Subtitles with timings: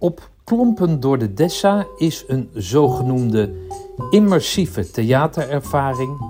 [0.00, 3.54] Op Klompen door de Dessa is een zogenoemde
[4.10, 6.20] immersieve theaterervaring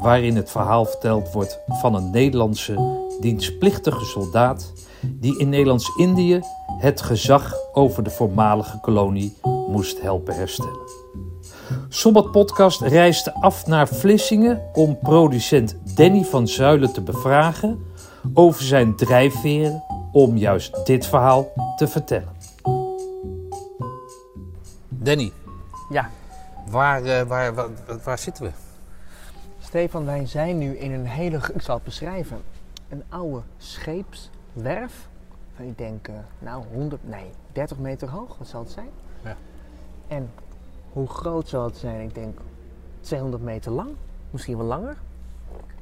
[0.00, 6.40] waarin het verhaal verteld wordt van een Nederlandse dienstplichtige soldaat die in Nederlands-Indië
[6.78, 9.36] het gezag over de voormalige kolonie
[9.68, 10.92] moest helpen herstellen.
[11.88, 17.84] Sommet Podcast reisde af naar Vlissingen om producent Danny van Zuilen te bevragen
[18.34, 19.82] over zijn drijfveren
[20.12, 22.33] om juist dit verhaal te vertellen.
[25.04, 25.32] Danny,
[25.90, 26.10] Ja,
[26.66, 27.68] waar, eh, waar, waar,
[28.04, 28.50] waar zitten we?
[29.60, 32.42] Stefan, wij zijn nu in een hele, ik zal het beschrijven,
[32.88, 35.08] een oude scheepswerf.
[35.56, 36.08] Van, ik denk,
[36.38, 38.88] nou 100, nee, 30 meter hoog, wat zal het zijn?
[39.24, 39.36] Ja.
[40.08, 40.30] En
[40.92, 42.00] hoe groot zal het zijn?
[42.00, 42.38] Ik denk
[43.00, 43.90] 200 meter lang,
[44.30, 44.96] misschien wel langer.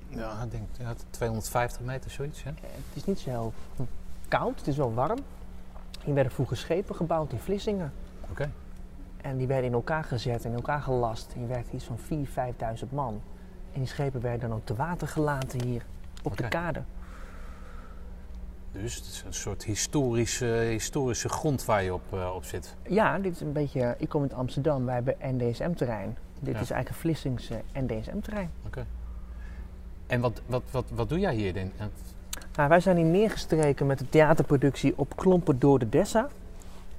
[0.08, 2.42] Ja, ik denk ja, 250 meter, zoiets.
[2.42, 2.50] Hè?
[2.50, 3.52] Eh, Het is niet zo heel
[4.28, 5.18] koud, het is wel warm.
[6.04, 7.92] Hier werden vroeger schepen gebouwd in Vlissingen.
[8.30, 8.50] Oké.
[9.22, 11.32] En die werden in elkaar gezet en in elkaar gelast.
[11.32, 12.04] Hier werkte iets van 4.000,
[12.84, 13.20] 5.000 man.
[13.72, 15.84] En die schepen werden dan ook te water gelaten hier
[16.22, 16.56] op de Oké.
[16.56, 16.82] kade.
[18.72, 22.76] Dus het is een soort historische, historische grond waar je op, eh, op zit.
[22.88, 23.94] Ja, dit is een beetje.
[23.98, 26.16] Ik kom uit Amsterdam, wij hebben NDSM-terrein.
[26.40, 26.60] Dit Ja.
[26.60, 28.50] is eigenlijk een Vlissingse NDSM-terrein.
[30.06, 31.52] En wat, wat, wat, wat doe jij hier?
[32.56, 36.28] Nou, wij zijn hier neergestreken met de theaterproductie op Klompen door de Dessa.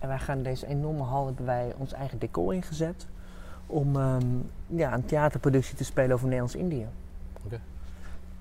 [0.04, 3.08] En wij gaan in deze enorme hal hebben wij ons eigen decor ingezet.
[3.68, 4.26] Om ehm,
[4.68, 6.88] ja, een theaterproductie te spelen over Nederlands-Indië.
[7.46, 7.60] Oké.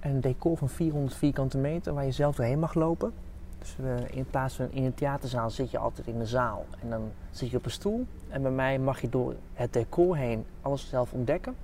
[0.01, 3.13] En een decor van 400 vierkante meter waar je zelf doorheen mag lopen.
[3.59, 3.77] Dus
[4.11, 6.67] in plaats van in een theaterzaal zit je altijd in de zaal.
[6.81, 8.07] En dan zit je op een stoel.
[8.29, 11.55] En bij mij mag je door het decor heen alles zelf ontdekken.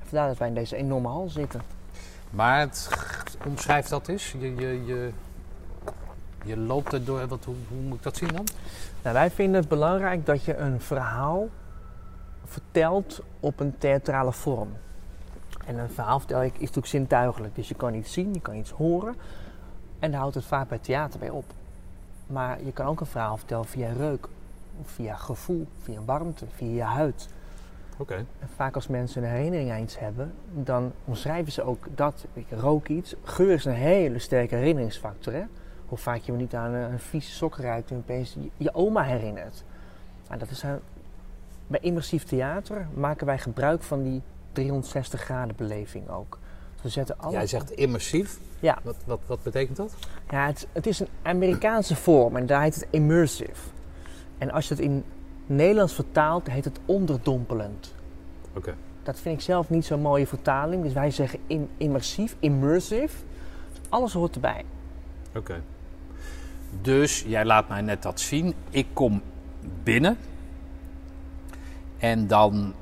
[0.00, 1.60] En vandaar dat wij in deze enorme hal zitten.
[2.30, 2.90] Maar het,
[3.46, 4.32] omschrijf dat eens.
[4.32, 5.10] Je, je, je,
[6.44, 7.26] je loopt er door.
[7.26, 8.46] Wat, hoe, hoe moet ik dat zien dan?
[9.02, 11.48] Nou, wij vinden het belangrijk dat je een verhaal
[12.44, 14.68] vertelt op een theatrale vorm.
[15.66, 17.54] En een verhaal vertel ik is natuurlijk zintuigelijk.
[17.54, 19.14] Dus je kan iets zien, je kan iets horen.
[19.98, 21.44] En daar houdt het vaak bij theater bij op.
[22.26, 24.28] Maar je kan ook een verhaal vertellen via reuk,
[24.80, 27.28] of via gevoel, via warmte, via je huid.
[27.96, 28.14] Oké.
[28.14, 32.26] En vaak als mensen een herinnering aan iets hebben, dan omschrijven ze ook dat.
[32.32, 33.14] Ik rook iets.
[33.22, 35.32] Geur is een hele sterke herinneringsfactor.
[35.32, 35.44] Hè?
[35.90, 39.02] Hoe vaak je me niet aan een, vieze sok ruikt en opeens je, je oma
[39.02, 39.64] herinnert.
[40.28, 40.78] Nou, dat is een,
[41.66, 46.38] bij immersief theater maken wij gebruik van die 360 graden beleving ook.
[46.74, 47.32] Dus we zetten alle...
[47.32, 48.38] Jij zegt immersief.
[48.60, 48.78] Ja.
[48.82, 49.94] Wat, wat, wat betekent dat?
[50.30, 53.68] Ja, het, het is een Amerikaanse vorm en daar heet het immersive.
[54.38, 55.04] En als je het in
[55.46, 57.94] Nederlands vertaalt, heet het onderdompelend.
[58.56, 58.74] Oké.
[59.02, 60.82] Dat vind ik zelf niet zo'n mooie vertaling.
[60.82, 63.16] Dus wij zeggen im- immersief, immersive.
[63.88, 64.64] Alles hoort erbij.
[65.36, 65.62] Oké.
[66.80, 68.54] Dus jij laat mij net dat zien.
[68.70, 69.22] Ik kom
[69.82, 70.16] binnen.
[71.98, 72.74] En dan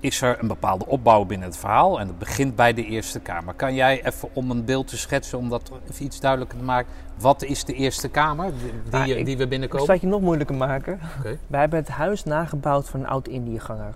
[0.00, 2.00] is er een bepaalde opbouw binnen het verhaal.
[2.00, 3.54] En dat begint bij de Eerste Kamer.
[3.54, 6.92] Kan jij even om een beeld te schetsen, om dat even iets duidelijker te maken.
[7.18, 9.86] Wat is de Eerste Kamer die, die, Ah, ik- die we Ik binnenkomen?
[9.86, 11.00] zal het je nog moeilijker maken.
[11.18, 11.38] Oké.
[11.46, 13.94] Wij hebben het huis nagebouwd van een oud Indiëganger.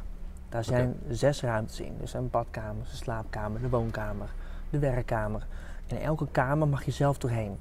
[0.48, 1.92] Daar zijn zes ruimtes in.
[2.00, 4.28] Dus een badkamer, een slaapkamer, de woonkamer,
[4.70, 5.46] de werkkamer.
[5.86, 7.56] En in elke kamer mag je zelf doorheen.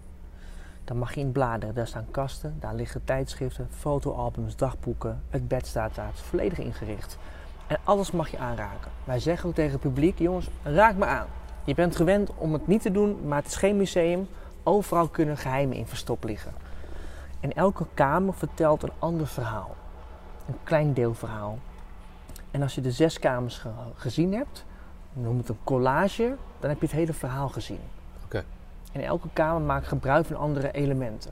[0.90, 1.76] Dan mag je in bladeren.
[1.76, 5.24] Daar staan kasten, daar liggen tijdschriften, fotoalbums, dagboeken.
[5.30, 6.12] Het bed staat daar.
[6.14, 7.18] Volledig ingericht.
[7.68, 8.92] En alles mag je aanraken.
[9.04, 11.28] Wij zeggen ook tegen het publiek, jongens, raak me aan.
[11.64, 14.28] Je bent gewend om het niet te doen, maar het is geen museum.
[14.64, 16.54] Overal kunnen geheimen in verstopt liggen.
[17.40, 19.76] En elke kamer vertelt een ander verhaal.
[20.48, 21.58] Een klein deelverhaal.
[22.52, 24.66] En als je de zes kamers ge- gezien hebt,
[25.14, 27.80] noem het een collage, dan heb je het hele verhaal gezien.
[28.90, 29.00] Oké.
[29.00, 31.32] En elke kamer maakt gebruik van andere elementen.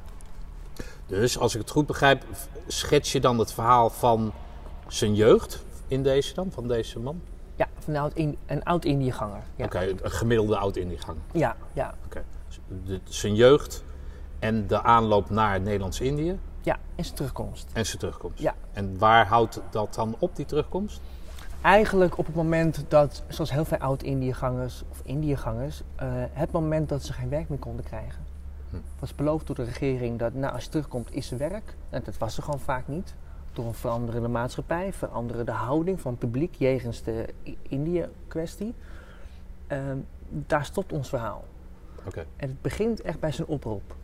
[1.05, 2.23] Dus als ik het goed begrijp,
[2.67, 4.33] schets je dan het verhaal van
[4.87, 7.21] zijn jeugd in deze dan, van deze man?
[7.55, 9.41] Ja, van een oud, in, een oud Indiëganger.
[9.55, 9.65] Ja.
[9.65, 11.17] Oké, een gemiddelde oud-Indiegang.
[11.31, 11.93] ja, ja,
[12.85, 13.83] De- zijn jeugd
[14.39, 17.67] en de aanloop naar Nederlands-Indië ja, en zijn terugkomst.
[17.73, 18.39] en zijn terugkomst.
[18.39, 18.55] Ja.
[18.73, 21.01] En waar houdt dat dan op, die terugkomst?
[21.61, 26.89] Eigenlijk op het moment dat, zoals heel veel oud Indiëgangers of Indiëgangers, eh, het moment
[26.89, 28.25] dat ze geen werk meer konden krijgen.
[28.69, 28.75] Hm.
[28.99, 31.75] was beloofd door de regering dat nou, als je terugkomt is er werk.
[31.89, 33.13] En dat was er gewoon vaak niet.
[33.53, 38.73] Door een veranderende maatschappij, veranderende houding van het publiek jegens de Indië-kwestie.
[39.67, 39.97] Ehm,
[40.29, 41.43] daar stopt ons verhaal.
[42.05, 43.95] Oké, En het begint echt bij zijn oproep.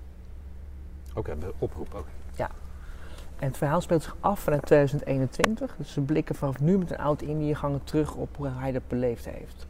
[1.13, 2.05] oké, de oproep ook.
[3.43, 5.75] En het verhaal speelt zich af vanuit 2021.
[5.77, 9.25] Dus we blikken vanaf nu met een oud Indiëganger terug op hoe hij dat beleefd
[9.25, 9.67] heeft.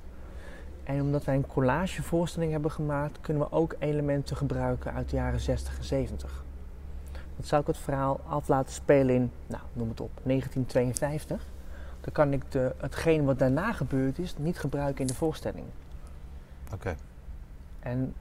[0.83, 5.39] En omdat wij een collagevoorstelling hebben gemaakt, kunnen we ook elementen gebruiken uit de jaren
[5.39, 6.43] 60 en 70.
[7.35, 11.45] Dan zou ik het verhaal af laten spelen in, nou, noem het op, 1952.
[12.01, 15.65] Dan kan ik de, hetgeen wat daarna gebeurd is niet gebruiken in de voorstelling.
[16.73, 16.95] Oké.
[17.79, 18.13] En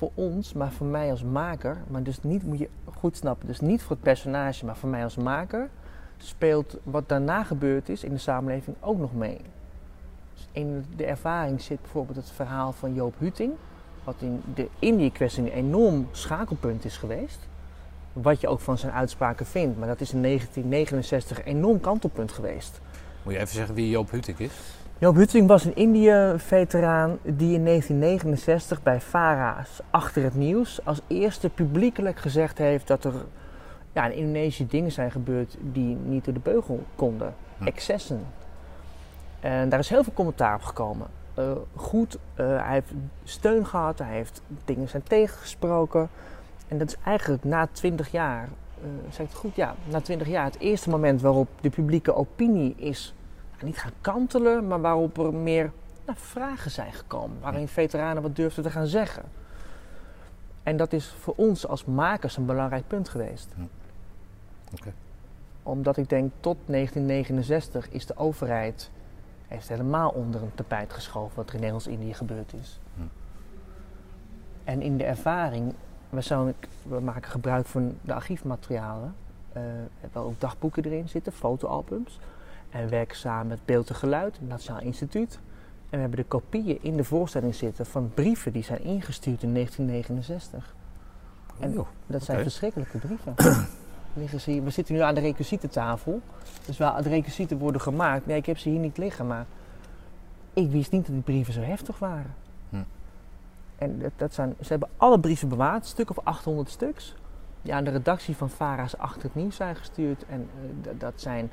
[0.00, 2.68] voor ons, maar voor mij als maker, maar dus niet, moet je
[2.98, 5.68] goed snappen, dus niet voor het personage, maar voor mij als maker,
[6.16, 9.40] speelt wat daarna gebeurd is in de samenleving ook nog mee.
[10.34, 13.52] Dus in de ervaring zit bijvoorbeeld het verhaal van Joop Huting,
[14.04, 17.38] wat in de Indië-kwestie een enorm schakelpunt is geweest.
[18.12, 22.32] Wat je ook van zijn uitspraken vindt, maar dat is in 1969 een enorm kantelpunt
[22.32, 22.80] geweest.
[23.22, 24.79] Moet je even zeggen wie Joop Huting is?
[25.00, 31.48] Joop Huting was een Indië-veteraan die in 1969 bij Vara's Achter het Nieuws als eerste
[31.48, 33.12] publiekelijk gezegd heeft dat er
[33.92, 37.34] ja, in Indonesië dingen zijn gebeurd die niet door de beugel konden.
[37.58, 37.66] Hm.
[37.66, 38.26] Excessen.
[39.40, 41.06] En daar is heel veel commentaar op gekomen.
[41.34, 42.92] Eh, goed, eh, hij heeft
[43.24, 46.08] steun gehad, hij heeft dingen zijn tegengesproken.
[46.68, 48.48] En dat is eigenlijk na 20 jaar,
[48.82, 49.56] eh zeg ik het goed?
[49.56, 53.14] Ja, na 20 jaar het eerste moment waarop de publieke opinie is
[53.60, 55.72] nou, niet gaan kantelen, maar waarop er meer
[56.06, 57.40] nou, vragen zijn gekomen.
[57.40, 59.24] Waarin veteranen wat durfden te gaan zeggen.
[60.62, 63.48] En dat is voor ons als makers een belangrijk punt geweest.
[65.62, 68.90] Omdat ik denk, tot 1969 is de overheid
[69.48, 72.80] heeft helemaal onder een tapijt geschoven wat er in Nederlands-Indië gebeurd is.
[74.64, 75.74] En in de ervaring,
[76.10, 79.14] we, zouden, we maken gebruik van de archiefmaterialen.
[79.52, 82.18] we hebben ook dagboeken erin zitten, fotoalbums.
[82.70, 85.38] En we werken samen met Beeld en Geluid, het Nationaal Instituut.
[85.90, 89.54] En we hebben de kopieën in de voorstelling zitten van brieven die zijn ingestuurd in
[89.54, 90.74] 1969.
[91.60, 93.34] En dat zijn verschrikkelijke brieven.
[94.12, 94.64] liggen ze hier.
[94.64, 96.20] We zitten nu aan de requisietentafel.
[96.66, 98.26] Dus waar de requisieten worden gemaakt.
[98.26, 99.46] Nee, ik heb ze hier niet liggen, maar
[100.52, 102.34] ik wist niet dat die brieven zo heftig waren.
[102.68, 102.82] Hm.
[103.76, 107.14] En dat, dat zijn, ze hebben alle brieven bewaard, een stuk of 800 stuks.
[107.62, 110.24] Die aan de redactie van Vara's Achter het Nieuws zijn gestuurd.
[110.26, 110.48] En
[110.82, 111.50] eh, dat zijn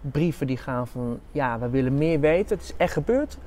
[0.00, 2.56] brieven die gaan van, ja, we willen meer weten.
[2.56, 3.38] Het is echt gebeurd.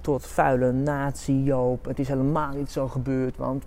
[0.00, 1.84] Tot vuile nazi Joop.
[1.84, 3.64] Het is helemaal niet zo gebeurd, want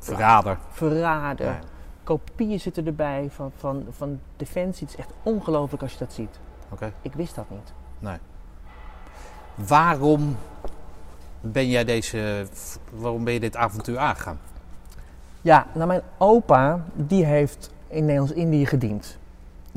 [0.70, 1.46] Verrader.
[1.46, 1.60] Ja.
[2.04, 4.88] Kopieën zitten erbij van, van, van Defensie.
[4.88, 6.40] Het is echt ongelooflijk als je dat ziet.
[6.70, 6.94] Oké.
[7.02, 7.74] Ik wist dat niet.
[9.56, 10.38] Waarom
[11.42, 12.48] ben jij deze,
[12.94, 14.40] waarom ben je dit avontuur aangegaan?
[15.42, 19.18] Ja, nou mijn opa, die heeft in Nederlands-Indië gediend.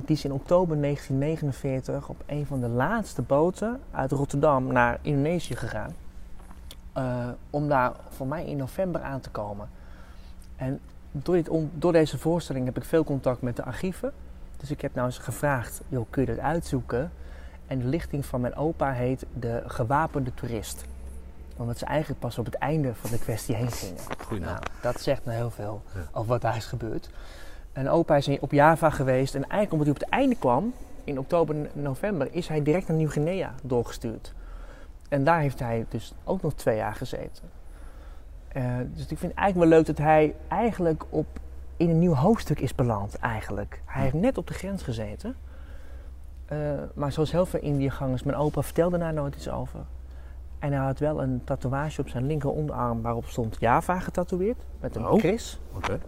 [0.05, 5.57] Die is in oktober 1949 op een van de laatste boten uit Rotterdam naar Indonesië
[5.57, 5.95] gegaan.
[6.93, 9.69] Eh, om daar voor mij in november aan te komen.
[10.57, 10.81] En
[11.13, 14.13] door, dit door deze voorstelling heb ik veel contact met de archieven.
[14.57, 17.11] Dus ik heb nou eens gevraagd, joh, kun je dat uitzoeken?
[17.67, 20.85] En de lichting van mijn opa heet de gewapende toerist.
[21.57, 24.01] Omdat ze eigenlijk pas op het einde van de kwestie heen gingen.
[24.27, 24.43] Goeie.
[24.45, 26.01] Nou, dat zegt me heel veel Ja.
[26.13, 27.11] over wat daar is gebeurd.
[27.77, 30.73] En opa is op Java geweest en eigenlijk omdat hij op het einde kwam,
[31.05, 34.35] in oktober, november, is hij direct naar Nieuw-Guinea doorgestuurd.
[35.09, 37.43] En daar heeft hij dus ook nog twee jaar gezeten.
[38.49, 38.63] Eh,
[38.93, 41.27] dus ik vind het eigenlijk wel leuk dat hij eigenlijk op,
[41.77, 43.83] in een nieuw hoofdstuk is beland eigenlijk.
[43.85, 45.37] Hij heeft net op de grens gezeten.
[46.47, 46.59] Eh,
[46.95, 49.81] maar zoals heel veel Indiëgangers, mijn opa vertelde daar nooit iets over.
[50.59, 54.63] En hij had wel een tatoeage op zijn linker onderarm waarop stond Java getatoeëerd.
[54.81, 55.19] Met een Oh.
[55.19, 55.61] kris.
[55.75, 55.99] Oké.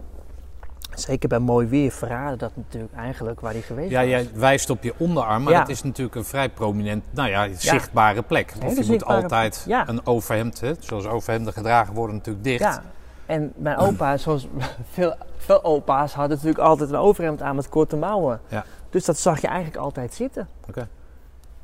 [0.93, 4.09] Zeker bij mooi weer verraden dat natuurlijk eigenlijk waar hij geweest Ja, was.
[4.09, 5.59] jij wijst op je onderarm, maar Ja.
[5.59, 8.53] dat is natuurlijk een vrij prominent, nou ja, zichtbare plek.
[8.65, 9.87] Of je moet altijd ja.
[9.87, 12.59] een overhemd, hè, zoals overhemden gedragen worden, natuurlijk dicht.
[12.59, 12.83] Ja,
[13.25, 14.47] en mijn opa, zoals
[14.91, 18.41] veel, veel opa's, hadden natuurlijk altijd een overhemd aan met korte mouwen.
[18.47, 18.65] Ja.
[18.89, 20.47] Dus dat zag je eigenlijk altijd zitten.
[20.67, 20.87] Oké.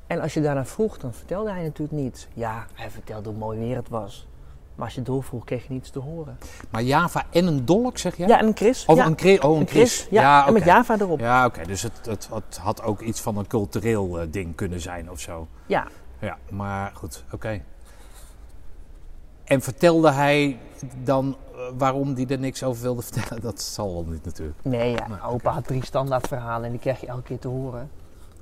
[0.08, 2.28] En als je daarna vroeg, dan vertelde hij natuurlijk niets.
[2.34, 4.28] Ja, hij vertelde hoe mooi weer het was.
[4.76, 6.38] Maar als je doorvroeg, kreeg je niets te horen.
[6.70, 8.28] Maar Java en een dolk, zeg je?
[8.28, 8.86] Ja, en een Chris.
[8.86, 9.68] Of ja, een, oh, een.
[9.68, 10.08] Chris.
[10.10, 10.64] Ja, en met.
[10.64, 11.20] Java erop.
[11.20, 11.26] Ja.
[11.26, 11.66] Ja, oké.
[11.66, 15.20] Dus het, het, het had ook iets van een cultureel eh, ding kunnen zijn of
[15.20, 15.48] zo.
[15.66, 15.88] Ja,
[16.50, 17.62] maar goed, oké.
[19.44, 20.60] En vertelde hij
[21.04, 23.42] dan eh, waarom hij er niks over wilde vertellen?
[23.42, 24.58] Dat zal wel niet natuurlijk.
[24.64, 27.90] Nee, ja, opa had drie standaard verhalen en die kreeg je elke keer te horen.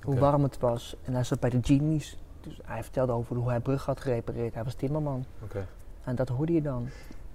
[0.04, 0.96] Hoe warm het was.
[1.04, 2.18] En hij zat bij de genies.
[2.42, 4.54] Dus hij vertelde over hoe hij brug had gerepareerd.
[4.54, 5.25] Hij was timmerman.
[5.44, 5.66] Oké.
[6.04, 6.88] En dat hoorde je dan.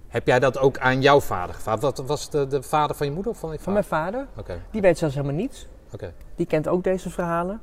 [0.07, 1.81] Heb jij dat ook aan jouw vader gevraagd?
[1.81, 4.11] Wat was de, de vader van je moeder of van je Van vader?
[4.11, 4.27] mijn vader.
[4.55, 5.67] Oké, Die weet zelfs helemaal niets.
[5.93, 6.13] oké.
[6.35, 7.61] Die kent ook deze verhalen.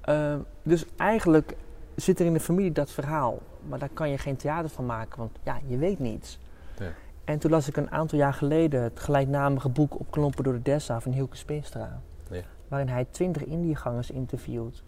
[0.00, 1.56] Eh, dus eigenlijk
[1.96, 3.38] zit er in de familie dat verhaal.
[3.68, 6.38] Maar daar kan je geen theater van maken, want ja, je weet niets.
[6.78, 6.90] Ja.
[7.24, 10.62] En toen las ik een aantal jaar geleden het gelijknamige boek Op Klompen door de
[10.62, 12.00] Dessa van Hielke Speenstra.
[12.30, 12.42] Ja.
[12.68, 14.82] Waarin hij twintig Indiëgangers interviewt.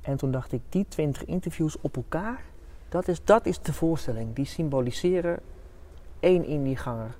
[0.00, 2.40] En toen dacht ik, die twintig interviews op elkaar,
[2.88, 4.34] dat is, dat is de voorstelling.
[4.34, 5.38] Die symboliseren
[6.20, 7.16] één Indiëganger.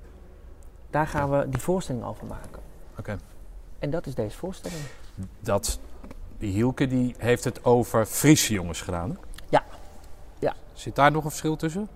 [0.89, 2.61] Daar gaan we die voorstelling over maken.
[2.97, 3.17] Oké.
[3.79, 4.81] En dat is deze voorstelling.
[5.39, 5.79] Dat,
[6.37, 9.09] die Hielke die heeft het over Friese jongens gedaan.
[9.09, 9.15] hè?
[9.49, 9.63] Ja.
[10.39, 10.53] Ja.
[10.73, 11.87] Zit daar nog een verschil tussen?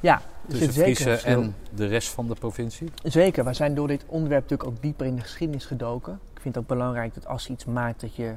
[0.00, 2.90] Ja, Tussen Friese en de rest van de provincie?
[3.02, 6.20] Zeker, wij zijn door dit onderwerp natuurlijk ook dieper in de geschiedenis gedoken.
[6.34, 8.36] Ik vind het ook belangrijk dat als je iets maakt, dat je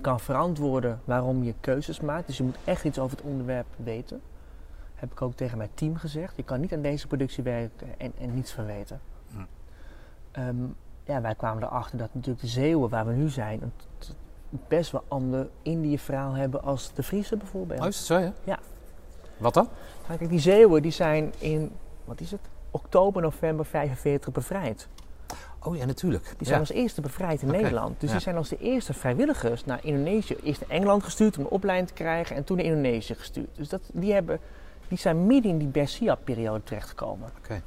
[0.00, 2.26] kan verantwoorden waarom je keuzes maakt.
[2.26, 4.20] Dus je moet echt iets over het onderwerp weten.
[4.94, 6.36] Heb ik ook tegen mijn team gezegd.
[6.36, 9.00] Je kan niet aan deze productie werken en, en niets van weten.
[9.30, 9.38] Hm.
[10.30, 10.64] Ehm,
[11.04, 13.72] ja, wij kwamen erachter dat natuurlijk de Zeeuwen, waar we nu zijn, een
[14.68, 17.80] best wel ander Indië-verhaal hebben als de Friese bijvoorbeeld.
[17.80, 18.32] Oh, is het zo, ja?
[18.44, 18.58] Ja.
[19.36, 19.68] Wat dan?
[20.06, 21.72] Nou, kijk, die Zeeuwen die zijn in,
[22.04, 24.88] wat is het, oktober, november 45 bevrijd.
[25.64, 26.34] Oh ja, natuurlijk.
[26.38, 28.00] Die zijn als eerste bevrijd in Nederland.
[28.00, 30.36] Dus die zijn als de eerste vrijwilligers naar Indonesië.
[30.42, 33.48] Eerst naar Engeland gestuurd om een opleiding te krijgen en toen naar Indonesië gestuurd.
[33.56, 34.40] Dus dat, die, hebben,
[34.88, 37.30] die zijn midden in die Bersiap-periode terechtgekomen.
[37.38, 37.62] Oké.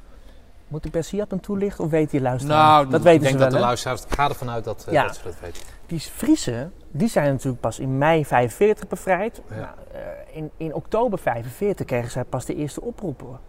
[0.68, 2.58] Moet ik Bersiap dan toelichten of weet die luisteraar?
[2.58, 4.04] Nou, dat weten ik denk ze dat de luisteraars...
[4.04, 5.06] Ik ga ervan uit dat, eh, Ja.
[5.06, 5.62] dat ze dat weten.
[5.86, 9.42] Die Friese, die zijn natuurlijk pas in mei 45 bevrijd.
[9.48, 9.54] Ja.
[9.56, 13.40] Nou, eh, in, in oktober 45 kregen zij pas de eerste oproepen.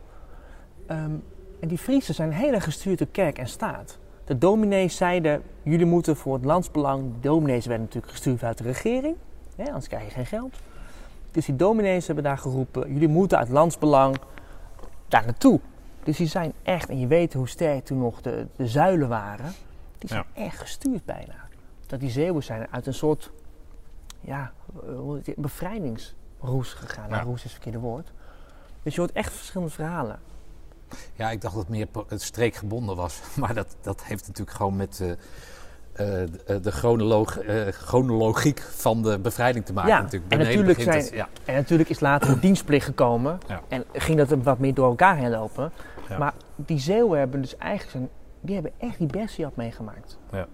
[0.85, 1.11] Ehm,
[1.59, 3.97] en die Friese zijn heel erg gestuurd door kerk en staat.
[4.29, 7.13] De dominees zeiden, jullie moeten voor het landsbelang...
[7.13, 9.15] De dominees werden natuurlijk gestuurd uit de regering,
[9.55, 10.55] hè, anders krijg je geen geld.
[11.31, 14.17] Dus die dominees hebben daar geroepen, jullie moeten uit landsbelang
[15.07, 15.59] daar naartoe.
[16.03, 19.51] Dus die zijn echt, en je weet hoe sterk toen nog de, de zuilen waren...
[19.97, 21.47] Die zijn echt gestuurd bijna
[21.87, 23.31] dat die Zeeuwen zijn uit een soort
[24.21, 24.51] ja,
[25.25, 27.09] eh, bevrijdingsroes gegaan.
[27.09, 28.11] Nou, roes is het verkeerde woord.
[28.83, 30.19] Dus je hoort echt verschillende verhalen.
[31.15, 33.21] Ja, ik dacht dat het meer streekgebonden was.
[33.39, 35.17] Maar dat, dat heeft natuurlijk gewoon met eh, eh,
[36.45, 39.91] de, de chronoloog, eh, chronologiek van de bevrijding te maken.
[39.91, 40.31] Ja, natuurlijk.
[40.31, 41.27] en natuurlijk zijn- het- ja.
[41.45, 43.39] En natuurlijk is later de dienstplicht gekomen.
[43.47, 43.61] Ja.
[43.67, 45.71] En ging dat wat meer door elkaar heen lopen.
[46.09, 46.17] Ja.
[46.17, 48.09] Maar die Zeeuwen hebben dus eigenlijk zijn,
[48.41, 50.17] die hebben echt die Bersiap meegemaakt.
[50.31, 50.45] Ja.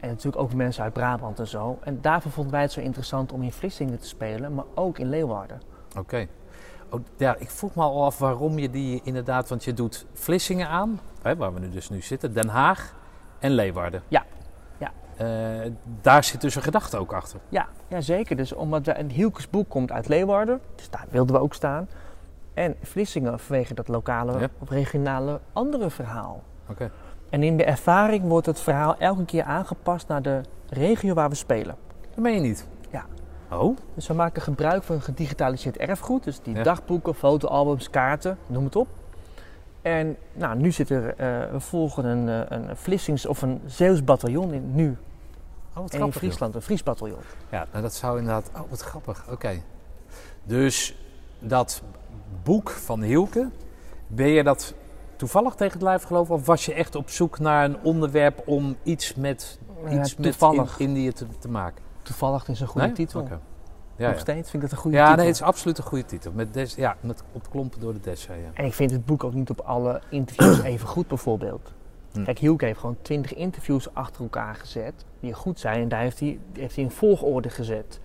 [0.00, 1.78] En natuurlijk ook mensen uit Brabant en zo.
[1.82, 5.08] En daarvoor vonden wij het zo interessant om in Vlissingen te spelen, maar ook in
[5.08, 5.60] Leeuwarden.
[5.98, 6.26] Oké.
[7.16, 9.48] Ja, ik vroeg me al af waarom je die inderdaad...
[9.48, 12.32] Want je doet Vlissingen aan, hè, waar we nu dus nu zitten.
[12.32, 12.94] Den Haag
[13.38, 14.02] en Leeuwarden.
[14.08, 14.24] Ja,
[14.78, 14.90] ja.
[15.16, 15.70] Eh,
[16.00, 17.40] daar zit dus een gedachte ook achter.
[17.48, 18.36] Ja, ja zeker.
[18.36, 21.88] Dus omdat we, een Hielkes boek komt uit Leeuwarden, dus daar wilden we ook staan.
[22.54, 24.48] En Vlissingen vanwege dat lokale Ja.
[24.58, 26.42] of regionale andere verhaal.
[26.68, 26.90] Oké.
[27.30, 31.34] En in de ervaring wordt het verhaal elke keer aangepast naar de regio waar we
[31.34, 31.76] spelen.
[32.10, 32.66] Dat meen je niet?
[32.90, 33.04] Ja.
[33.52, 33.76] Oh?
[33.94, 36.24] Dus we maken gebruik van gedigitaliseerd erfgoed.
[36.24, 36.62] Dus die Ja.
[36.62, 38.88] dagboeken, fotoalbums, kaarten, noem het op.
[39.82, 44.04] En nou, nu zit er, eh, we volgen een, eh, een Vlissings of een Zeeuws
[44.04, 44.96] bataljon in, nu.
[45.74, 46.14] Oh, wat En in joh.
[46.14, 47.18] Friesland, een Fries bataljon.
[47.50, 48.50] Ja, nou dat zou inderdaad...
[48.56, 49.24] Oh, wat grappig.
[49.30, 49.50] Oké.
[50.44, 50.96] Dus
[51.38, 51.82] dat
[52.42, 53.48] boek van Hielke,
[54.06, 54.74] ben je dat
[55.16, 56.34] toevallig tegen het lijf geloven?
[56.34, 60.22] Of was je echt op zoek naar een onderwerp om iets met, Ja, iets met
[60.38, 60.78] toevallig.
[60.78, 61.82] in- Indië te, te maken?
[62.10, 62.96] Toevallig is een goede Nee?
[62.96, 63.22] titel.
[63.22, 63.28] Ja,
[63.96, 64.18] Nog ja.
[64.18, 65.16] steeds vind ik dat een goede ja titel.
[65.18, 66.32] nee, het is absoluut een goede titel.
[66.34, 68.48] Met, des, ja, met opklompen door de Dessa, ja.
[68.54, 71.72] En ik vind het boek ook niet op alle interviews even goed bijvoorbeeld.
[72.12, 72.24] Hm.
[72.24, 75.82] Kijk, Hielke heeft gewoon twintig interviews achter elkaar gezet die goed zijn.
[75.82, 78.00] En daar heeft hij, heeft hij in volgorde gezet.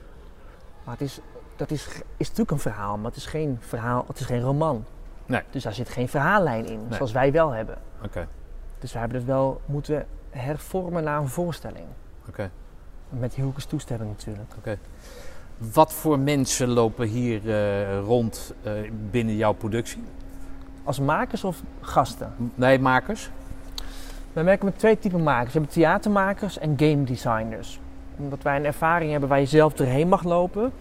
[0.84, 1.20] Maar het is,
[1.56, 4.86] dat is, is natuurlijk een verhaal, maar het is geen verhaal, het is geen roman.
[5.26, 5.42] Nee.
[5.50, 6.94] Dus daar zit geen verhaallijn in, Nee.
[6.98, 7.78] zoals wij wel hebben.
[8.04, 8.28] Oké,
[8.80, 11.86] Dus we hebben het wel moeten hervormen naar een voorstelling.
[12.28, 12.50] oké.
[13.10, 14.80] Met Hielkes toestemming natuurlijk.
[15.58, 18.72] Wat voor mensen lopen hier eh, rond eh,
[19.12, 20.04] binnen jouw productie?
[20.84, 22.34] Als makers of gasten?
[22.56, 23.30] Nee, makers?
[24.34, 25.54] Wij werken met twee typen makers.
[25.54, 27.80] We hebben theatermakers en game designers.
[28.18, 30.72] Omdat wij een ervaring hebben waar je zelf doorheen mag lopen,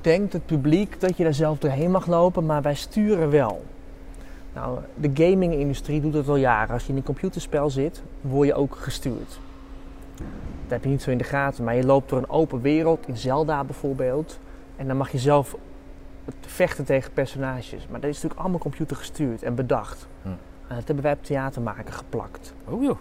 [0.00, 3.64] denkt het publiek dat je daar zelf doorheen mag lopen, maar wij sturen wel.
[4.54, 6.72] Nou, de gaming-industrie doet dat al jaren.
[6.74, 9.40] Als je in een computerspel zit, word je ook gestuurd.
[10.72, 13.08] Dat heb je niet zo in de gaten, maar je loopt door een open wereld,
[13.08, 14.38] in Zelda bijvoorbeeld.
[14.76, 15.56] En dan mag je zelf
[16.40, 17.86] vechten tegen personages.
[17.90, 20.06] Maar dat is natuurlijk allemaal computergestuurd en bedacht.
[20.22, 20.28] Hm.
[20.68, 22.54] En dat hebben wij op theatermaker geplakt.
[22.68, 22.98] Oh joh.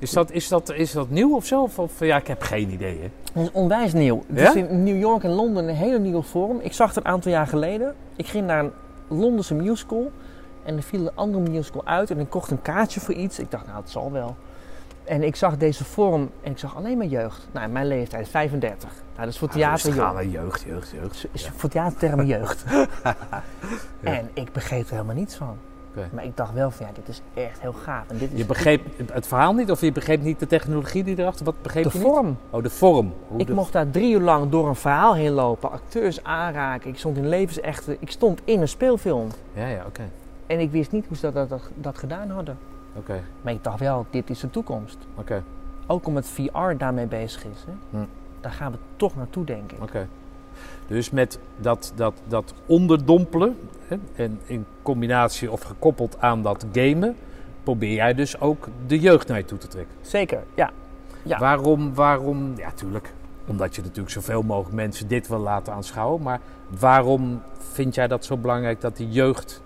[0.00, 1.62] Is dat, is dat, is dat nieuw of zo?
[1.62, 3.00] Of, of- ja, ik heb geen idee.
[3.00, 3.10] Hè?
[3.32, 4.22] Dat is onwijs nieuw.
[4.28, 4.48] Het Ja?
[4.48, 6.60] is in New York en Londen een hele nieuwe vorm.
[6.60, 7.94] Ik zag het een aantal jaar geleden.
[8.16, 8.72] Ik ging naar een
[9.08, 10.10] Londense musical.
[10.64, 12.10] En er viel een andere musical uit.
[12.10, 13.38] En ik kocht een kaartje voor iets.
[13.38, 14.36] Ik dacht, nou, het zal wel.
[15.10, 17.48] En ik zag deze vorm en ik zag alleen maar jeugd.
[17.52, 18.88] Nou, in mijn leeftijd, 35.
[18.88, 20.18] Nou, dat is voor theater gaan jong.
[20.18, 21.14] we jeugd, jeugd, jeugd.
[21.14, 22.64] Is- Is voor theatertermen jeugd.
[24.00, 25.56] En ik begreep er helemaal niets van.
[26.12, 28.04] Maar ik dacht wel van, ja, dit is echt heel gaaf.
[28.08, 28.80] En dit is Je begreep
[29.12, 31.44] het verhaal niet of je begreep niet de technologie die erachter?
[31.44, 32.06] Wat begreep de je niet?
[32.06, 32.36] vorm.
[32.50, 33.12] Oh, de vorm.
[33.28, 36.90] Hoe Ik de- mocht daar drie uur lang door een verhaal heen lopen, acteurs aanraken.
[36.90, 39.28] Ik stond in levensechte, ik stond in een speelfilm.
[39.52, 40.02] Ja, ja, oké.
[40.46, 42.58] En ik wist niet hoe ze dat, dat, dat gedaan hadden.
[43.42, 44.98] Maar ik dacht wel, dit is de toekomst.
[45.14, 45.42] oké.
[45.86, 47.64] ook omdat VR daarmee bezig is.
[47.66, 47.98] Hè?
[47.98, 48.04] Hm.
[48.40, 49.78] Daar gaan we toch naartoe, denk ik.
[50.86, 53.56] Dus met dat, dat, dat onderdompelen
[53.86, 57.16] hè, en in combinatie of gekoppeld aan dat gamen,
[57.62, 59.94] probeer jij dus ook de jeugd naar je toe te trekken.
[60.00, 60.70] Zeker, ja.
[61.22, 61.38] Ja.
[61.38, 63.12] Waarom, waarom, ja tuurlijk,
[63.46, 66.40] omdat je natuurlijk zoveel mogelijk mensen dit wil laten aanschouwen, maar
[66.78, 67.42] waarom
[67.72, 69.62] vind jij dat zo belangrijk dat die jeugd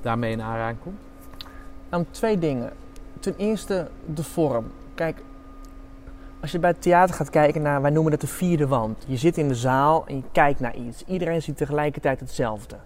[0.00, 1.00] daarmee in aanraking komt?
[1.92, 2.72] Nou, twee dingen.
[3.20, 4.70] Ten eerste de vorm.
[4.94, 5.22] Kijk,
[6.40, 9.04] als je bij het theater gaat kijken naar, wij noemen dat de vierde wand.
[9.06, 11.04] Je zit in de zaal en je kijkt naar iets.
[11.04, 12.76] Iedereen ziet tegelijkertijd hetzelfde.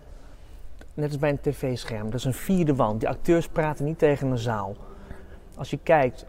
[0.94, 2.04] Net als bij een tv-scherm.
[2.04, 3.00] Dat is een vierde wand.
[3.00, 4.76] Die acteurs praten niet tegen een zaal.
[5.56, 6.26] Als je kijkt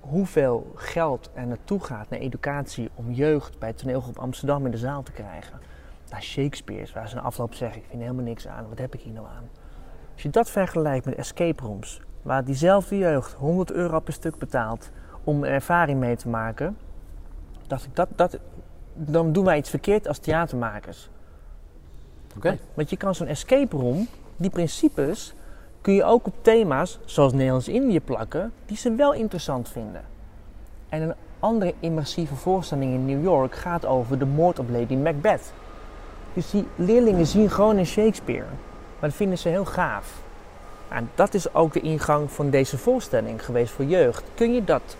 [0.00, 4.78] hoeveel geld er naartoe gaat naar educatie om jeugd bij het toneelgroep Amsterdam in de
[4.78, 5.60] zaal te krijgen.
[6.10, 8.68] Naar Shakespeare's, waar ze na afloop zeggen, ik vind helemaal niks aan.
[8.68, 9.48] Wat heb ik hier nou aan?
[10.12, 14.90] Als je dat vergelijkt met escape rooms, waar diezelfde jeugd 100 euro per stuk betaalt
[15.24, 16.76] om een ervaring mee te maken,
[17.66, 18.38] dacht ik dat, dat
[18.94, 21.08] dan doen wij iets verkeerd als theatermakers.
[22.36, 22.58] Oké.
[22.74, 25.34] Want je kan zo'n escape room, die principes,
[25.80, 30.02] kun je ook op thema's zoals Nederlands-Indië plakken, die ze wel interessant vinden.
[30.88, 35.52] En een andere immersieve voorstelling in New York gaat over de moord op Lady Macbeth.
[36.34, 38.46] Dus die leerlingen zien gewoon een Shakespeare.
[39.00, 40.22] Maar dat vinden ze heel gaaf.
[40.90, 44.22] En dat is ook de ingang van deze voorstelling geweest voor jeugd.
[44.34, 44.96] Kun je dat,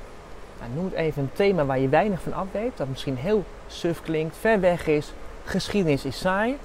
[0.58, 3.44] nou, noem het even een thema waar je weinig van af weet, dat misschien heel
[3.66, 5.12] suf klinkt, ver weg is,
[5.44, 6.58] geschiedenis is saai,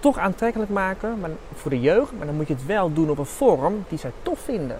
[0.00, 3.18] toch aantrekkelijk maken maar voor de jeugd, maar dan moet je het wel doen op
[3.18, 4.78] een vorm die zij tof vinden.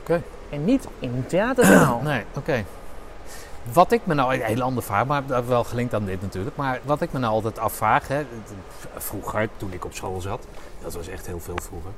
[0.00, 0.22] Oké.
[0.50, 2.00] En niet in een theaterzaal.
[2.12, 2.64] Nee, oké.
[3.72, 6.56] Wat ik me nou, een heel ander vraag, maar wel gelinkt aan dit natuurlijk.
[6.56, 8.26] Maar wat ik me nou altijd afvraag, hè,
[8.96, 10.46] vroeger toen ik op school zat,
[10.82, 11.90] dat was echt heel veel vroeger,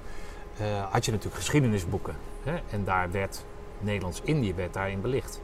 [0.59, 2.15] eh, had je natuurlijk geschiedenisboeken.
[2.43, 3.45] Hè, en daar werd
[3.79, 5.41] Nederlands-Indië werd daarin belicht.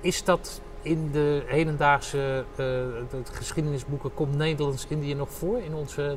[0.00, 6.16] Is dat in de hedendaagse uh, de geschiedenisboeken, komt Nederlands-Indië nog voor in onze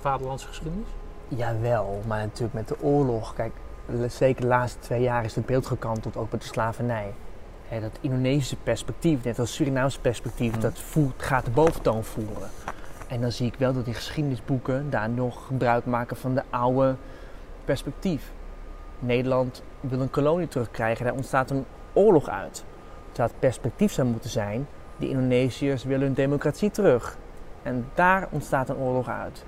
[0.00, 0.88] vaderlandse geschiedenis?
[1.28, 3.34] Jawel, maar natuurlijk met de oorlog.
[3.34, 3.52] Kijk,
[4.08, 7.14] zeker de laatste twee jaar is het beeld gekanteld, ook met de slavernij.
[7.68, 12.50] Hè, dat Indonesische perspectief, net als Surinaamse perspectief, dat voert, gaat de boventoon voeren.
[13.08, 16.96] En dan zie ik wel dat die geschiedenisboeken daar nog gebruik maken van de oude
[17.64, 18.32] perspectief.
[18.98, 22.64] Nederland wil een kolonie terugkrijgen, daar ontstaat een oorlog uit.
[23.06, 27.16] Terwijl het perspectief zou moeten zijn, de Indonesiërs willen hun democratie terug.
[27.62, 29.44] En daar ontstaat een oorlog uit.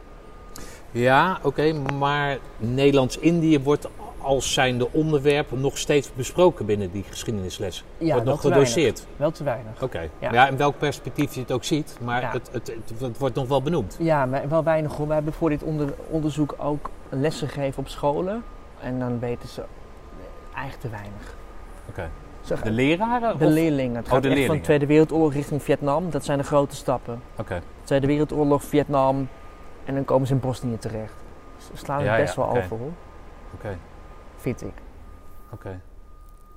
[0.91, 3.89] Ja, oké, maar Nederlands-Indië wordt
[4.27, 7.85] als zijnde onderwerp nog steeds besproken binnen die geschiedenisles.
[7.99, 8.99] Ja, wordt wel nog te gedoseerd.
[8.99, 9.17] weinig.
[9.19, 9.83] Wel te weinig.
[9.83, 10.33] Oké, Ja.
[10.33, 10.49] ja.
[10.49, 12.31] in welk perspectief je het ook ziet, maar Ja.
[12.31, 13.97] het, het, het, het wordt nog wel benoemd.
[13.99, 15.07] Ja, maar wel weinig hoor.
[15.09, 18.43] We hebben voor dit onder- onderzoek ook lessen gegeven op scholen.
[18.81, 19.63] En dan weten ze
[20.55, 21.35] eigenlijk te weinig.
[21.89, 22.09] Oké.
[22.63, 23.39] De leraren?
[23.39, 23.97] de of- leerlingen.
[23.97, 24.57] Het Oh, gaat de echt van leerlingen.
[24.57, 26.11] de Tweede Wereldoorlog richting Vietnam.
[26.11, 27.23] Dat zijn de grote stappen.
[27.39, 29.29] Oké, Tweede Wereldoorlog, Vietnam.
[29.85, 31.13] En dan komen ze in Bosnië terecht.
[31.59, 32.91] Ze slaan het Ja, best ja, wel over hoor.
[33.55, 33.77] oké,
[34.47, 34.83] Vind ik.
[35.53, 35.81] oké.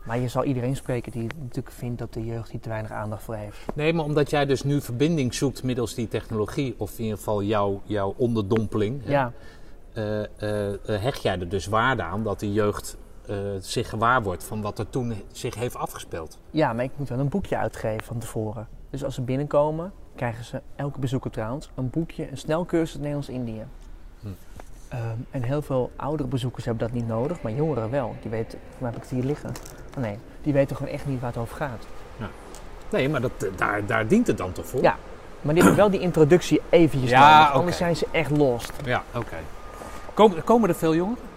[0.06, 3.24] Maar je zal iedereen spreken die natuurlijk vindt dat de jeugd hier te weinig aandacht
[3.24, 3.76] voor heeft.
[3.76, 7.44] Nee, maar omdat jij dus nu verbinding zoekt middels die technologie, of in ieder geval
[7.44, 9.34] jouw, jouw onderdompeling, Ja,
[9.94, 12.98] eh, eh, eh, hecht jij er dus waarde aan dat de jeugd
[13.60, 16.40] zich gewaar wordt van wat er toen zich heeft afgespeeld.
[16.52, 18.68] ja, maar ik moet wel een boekje uitgeven van tevoren.
[18.90, 23.64] Dus als ze binnenkomen, krijgen ze, elke bezoeker trouwens, een boekje, een snelcursus Nederlands-Indië.
[24.22, 24.28] Hm.
[24.90, 28.16] Ehm, en heel veel oudere bezoekers hebben dat niet nodig, maar jongeren wel.
[28.22, 29.50] Die weten, waar heb ik het hier liggen?
[29.98, 31.86] Oh nee, die weten gewoon echt niet waar het over gaat.
[32.92, 34.82] Nee, maar dat, eh, daar, daar dient het dan toch voor?
[34.82, 34.96] Ja,
[35.42, 38.72] maar die hebben wel die introductie eventjes Ja, nodig, anders zijn ze echt lost.
[38.86, 39.36] Ja, oké.
[40.14, 41.28] Komen, komen er veel jongeren?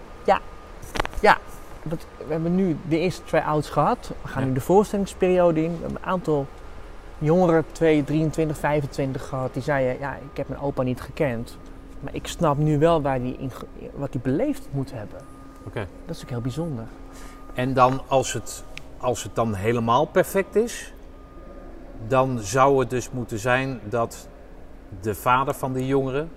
[1.85, 4.11] Dat, we hebben nu de eerste try-outs gehad.
[4.21, 4.47] We gaan Ja.
[4.47, 5.71] nu de voorstellingsperiode in.
[5.71, 6.47] We hebben een aantal
[7.17, 9.53] jongeren, 2, 23, 25 gehad.
[9.53, 11.57] Die zeiden, ja, ik heb mijn opa niet gekend.
[12.03, 13.51] Maar ik snap nu wel waar die in,
[13.95, 15.19] wat hij beleefd moet hebben.
[15.67, 15.87] Oké.
[16.05, 16.85] Dat is ook heel bijzonder.
[17.53, 18.63] En dan als het,
[18.97, 20.93] als het dan helemaal perfect is,
[22.07, 24.27] dan zou het dus moeten zijn dat
[25.01, 26.29] de vader van de jongeren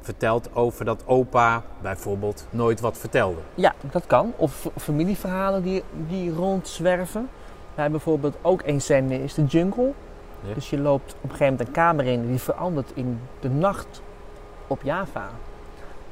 [0.00, 3.40] vertelt over dat opa bijvoorbeeld nooit wat vertelde.
[3.54, 4.32] Ja, dat kan.
[4.36, 7.28] Of familieverhalen die, die rondzwerven.
[7.74, 9.92] Wij bijvoorbeeld ook een scène is de jungle.
[10.40, 10.54] Ja.
[10.54, 14.02] Dus je loopt op een gegeven moment een kamer in die verandert in de nacht
[14.72, 15.30] op Java.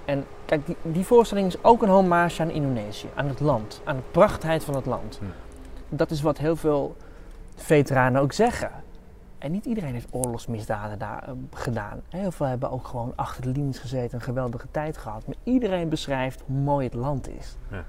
[0.05, 3.97] En kijk, die, die voorstelling is ook een hommage aan Indonesië, aan het land, aan
[3.97, 5.19] de prachtheid van het land.
[5.19, 5.97] Hm.
[5.97, 6.97] Dat is wat heel veel
[7.55, 8.71] veteranen ook zeggen.
[9.39, 12.03] En niet iedereen heeft oorlogsmisdaden daar eh, gedaan.
[12.09, 15.27] Heel veel hebben ook gewoon achter de linies gezeten, een geweldige tijd gehad.
[15.27, 17.57] Maar iedereen beschrijft hoe mooi het land is.
[17.71, 17.85] Ja.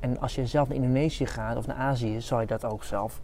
[0.00, 3.20] En als je zelf naar Indonesië gaat of naar Azië, zal je dat ook zelf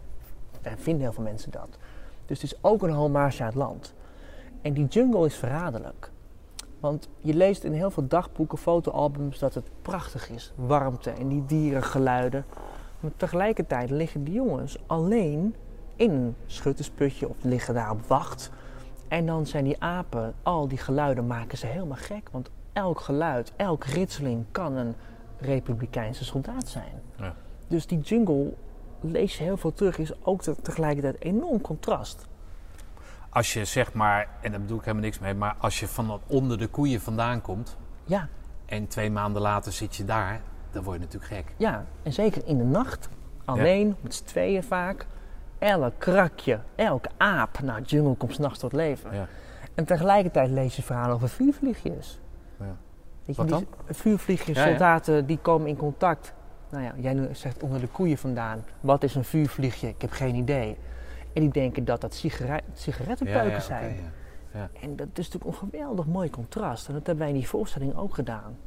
[0.61, 1.77] En vinden heel veel mensen dat.
[2.25, 3.93] Dus het is ook een hommage aan het land.
[4.61, 6.11] En die jungle is verraderlijk.
[6.79, 10.53] Want je leest in heel veel dagboeken, fotoalbums dat het prachtig is.
[10.55, 12.45] Warmte en die dierengeluiden.
[12.99, 15.55] Maar tegelijkertijd liggen die jongens alleen
[15.95, 18.51] in een schuttersputje of liggen daar op wacht.
[19.07, 22.29] En dan zijn die apen, al die geluiden maken ze helemaal gek.
[22.31, 24.95] Want elk geluid, elk ritseling kan een
[25.37, 27.01] republikeinse soldaat zijn.
[27.17, 27.35] Ja.
[27.67, 28.53] Dus die jungle,
[29.01, 32.27] lees je heel veel terug, is ook te- tegelijkertijd enorm contrast.
[33.29, 36.19] Als je zeg maar, en daar bedoel ik helemaal niks mee, maar als je van
[36.27, 38.27] onder de koeien vandaan komt Ja,
[38.65, 41.53] en twee maanden later zit je daar, dan word je natuurlijk gek.
[41.57, 43.09] ja, en zeker in de nacht,
[43.45, 45.05] alleen, met z'n tweeën vaak.
[45.59, 49.13] Elk krakje, elke aap, nou, jungle komt s'nachts tot leven.
[49.13, 49.27] Ja.
[49.75, 52.19] En tegelijkertijd lees je verhalen over vuurvliegjes.
[52.59, 52.65] Ja.
[53.25, 56.33] Weet je, Wat die vuurvliegjes, Ja, soldaten, die komen in contact.
[56.71, 58.63] Nou ja, jij zegt onder de koeien vandaan.
[58.79, 59.87] Wat is een vuurvliegje?
[59.87, 60.77] Ik heb geen idee.
[61.39, 63.95] En die denken dat dat sigare- sigarettenpeuken zijn.
[64.53, 64.69] ja.
[64.81, 66.87] En dat is natuurlijk een geweldig mooi contrast.
[66.87, 68.57] En dat hebben wij in die voorstelling ook gedaan.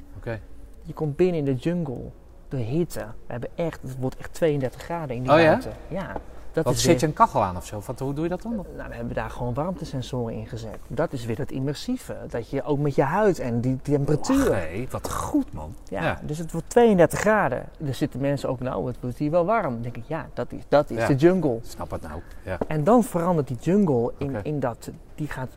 [0.83, 2.11] Je komt binnen in de jungle,
[2.49, 3.01] de hitte.
[3.27, 5.45] We hebben echt, het wordt echt 32 graden in die Oh ja?
[5.45, 5.71] ruimte.
[5.89, 6.17] Ja.
[6.53, 7.81] Dat is zit weer- je een kachel aan of zo?
[7.87, 8.55] Wat, hoe doe je dat dan?
[8.77, 10.79] nou, we hebben daar gewoon warmtesensoren in gezet.
[10.87, 12.17] Dat is weer het immersieve.
[12.29, 14.51] Dat je ook met je huid en die temperatuur.
[14.51, 15.75] Nee, wat goed man.
[15.89, 16.21] Ja, Ja.
[16.23, 17.69] dus het wordt 32 graden.
[17.87, 19.73] Er zitten mensen ook, nou, het wordt hier wel warm.
[19.73, 21.07] Dan denk ik, ja, dat is, dat is Ja.
[21.07, 21.59] de jungle.
[21.63, 22.21] Snap het nou.
[22.45, 22.59] Ja.
[22.69, 25.51] En dan verandert die jungle in, in dat, die gaat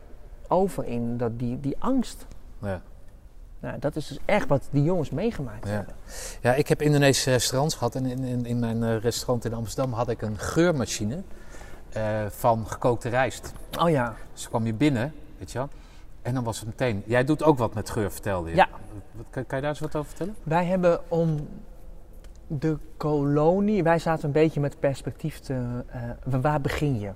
[0.48, 2.26] over in dat, die, die angst.
[2.62, 2.80] Ja.
[3.60, 5.72] Nou, dat is dus echt wat die jongens meegemaakt Ja.
[5.72, 5.94] hebben.
[6.40, 9.92] ja, ik heb Indonesische restaurants gehad en in, in, in mijn eh, restaurant in Amsterdam
[9.92, 11.22] had ik een geurmachine
[11.92, 13.52] eh, van gekookte rijst.
[13.80, 15.68] Oh ja, Dus kwam je binnen, weet je wel.
[16.22, 17.02] En dan was het meteen.
[17.06, 18.56] Jij doet ook wat met geur, vertelde je.
[18.56, 18.68] Ja.
[19.12, 20.34] Wat, kan, kan je daar eens wat over vertellen?
[20.42, 21.48] wij hebben om
[22.46, 25.54] de kolonie, wij zaten een beetje met perspectief te,
[25.86, 27.10] eh, wa- waar begin je?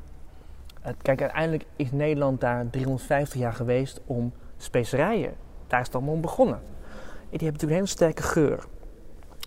[1.02, 5.32] Kijk, uiteindelijk is Nederland daar 350 jaar geweest om specerijen.
[5.70, 6.56] Daar is het allemaal om begonnen.
[6.56, 8.64] En die hebben natuurlijk een hele sterke geur.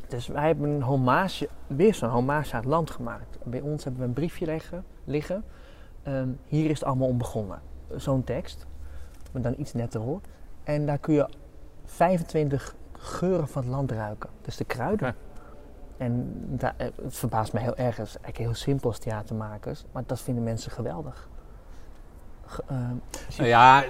[0.07, 3.38] Dus wij hebben een hommage, weer zo'n hommage aan het land gemaakt.
[3.43, 4.86] Bij ons hebben we een briefje liggen.
[5.03, 5.43] liggen.
[6.03, 7.62] Ehm, hier is het allemaal om begonnen.
[7.95, 8.65] Zo'n tekst,
[9.31, 10.19] maar dan iets netter hoor.
[10.63, 11.29] En daar kun je
[11.86, 14.29] 25 geuren van het land ruiken.
[14.41, 15.15] Dus de kruiden.
[15.97, 17.97] En da- eh, het verbaast me heel erg.
[17.97, 19.86] Het is eigenlijk heel simpel als theatermakers.
[19.91, 21.29] Maar dat vinden mensen geweldig.
[22.45, 22.95] Ge- ehm,
[23.47, 23.83] ja,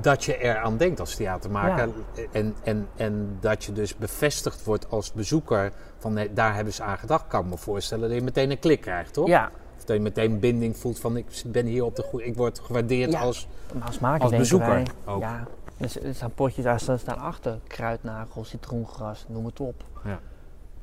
[0.00, 1.88] dat je eraan denkt als theatermaker.
[2.32, 6.82] En, en, en dat je dus bevestigd wordt als bezoeker van nee, daar hebben ze
[6.82, 7.26] aan gedacht.
[7.28, 9.26] Kan ik me voorstellen dat je meteen een klik krijgt, toch?
[9.28, 12.24] ja, Of dat je meteen binding voelt van ik ben hier op de goede...
[12.24, 13.20] Ik word gewaardeerd Ja.
[13.20, 13.48] als...
[13.74, 15.20] maar als maker Als bezoeker wij, ook.
[15.20, 15.46] Ja,
[15.78, 17.58] er, er staan potjes daar staan- achter.
[17.66, 19.84] Kruidnagel, citroengras, noem het op.
[20.04, 20.20] Ja.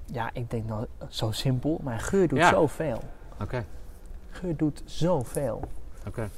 [0.05, 1.79] Ja, ik denk nou zo simpel.
[1.83, 2.49] Maar geur doet Ja.
[2.49, 2.99] zoveel.
[3.41, 3.65] Oké,
[4.29, 5.61] Geur doet zoveel.
[6.07, 6.29] oké.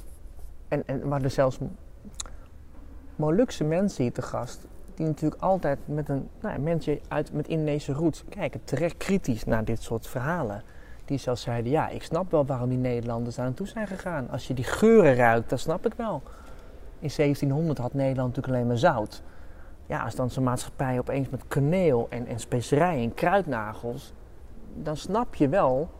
[0.68, 1.58] En, en waar er zelfs
[3.16, 7.92] Molukse mensen hier te gast, die natuurlijk altijd met een nou, mensen uit met Indonesische
[7.92, 10.62] roots kijken, terecht kritisch naar dit soort verhalen.
[11.04, 14.30] Die zelfs zeiden, ja, ik snap wel waarom die Nederlanders daar naartoe zijn gegaan.
[14.30, 16.22] Als je die geuren ruikt, dat snap ik wel.
[16.98, 19.22] In 1700 had Nederland natuurlijk alleen maar zout.
[19.86, 24.12] Ja, als dan zo'n maatschappij opeens met kaneel en, en specerijen en kruidnagels,
[24.74, 25.90] dan snap je wel,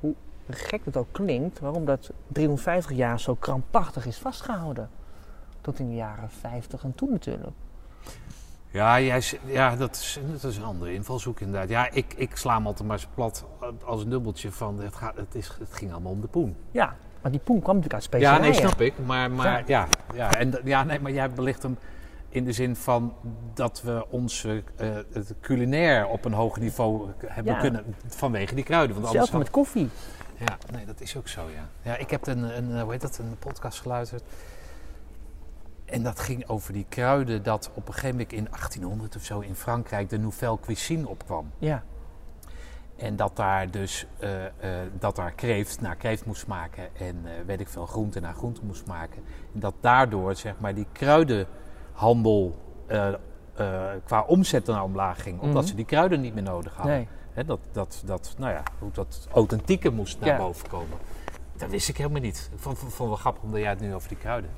[0.00, 0.14] hoe
[0.48, 4.88] gek het ook klinkt, waarom dat 350 jaar zo krampachtig is vastgehouden.
[5.64, 7.52] Tot in de jaren 50 en toen natuurlijk.
[8.70, 11.68] Ja, jij, ja dat, is, dat is een andere invalshoek inderdaad.
[11.68, 13.44] Ja, ik, ik sla hem altijd maar eens plat
[13.84, 16.56] als een dubbeltje van het, gaat, het, is, het ging allemaal om de poen.
[16.70, 18.42] Ja, maar die poen kwam natuurlijk uit Ja, specerijen.
[18.60, 18.94] nee, snap ik.
[19.06, 19.86] Maar, maar ja.
[20.14, 21.78] Ja, en, ja, nee, maar jij belicht hem
[22.28, 23.14] in de zin van
[23.54, 27.60] dat we ons eh, het culinair op een hoog niveau hebben Ja.
[27.60, 29.00] kunnen vanwege die kruiden.
[29.00, 29.88] Want Zelfs had- met koffie.
[30.38, 31.68] Ja, nee, dat is ook zo, ja.
[31.90, 34.22] Ja, ik heb een, een, eh, hoe heet dat, een podcast geluisterd.
[35.94, 39.40] En dat ging over die kruiden dat op een gegeven moment in 1800 of zo
[39.40, 41.50] in Frankrijk de Nouvelle Cuisine opkwam.
[41.58, 41.82] Ja,
[42.96, 44.52] En dat daar dus eh, eh,
[44.98, 48.60] dat daar kreeft naar kreeft moest smaken en eh, weet ik veel, groente naar groente
[48.64, 49.22] moest smaken.
[49.54, 52.56] En dat daardoor zeg maar die kruidenhandel
[54.04, 55.70] qua omzet naar omlaag ging, omdat Mhm.
[55.70, 56.94] ze die kruiden niet meer nodig hadden.
[57.34, 57.44] nee.
[57.46, 60.36] Dat, dat, dat, nou ja, hoe dat authentieke moest naar Ja.
[60.36, 60.98] boven komen.
[61.56, 62.50] Dat wist ik helemaal niet.
[62.52, 64.50] Ik vond, vond, vond wel grappig omdat jij het nu over die kruiden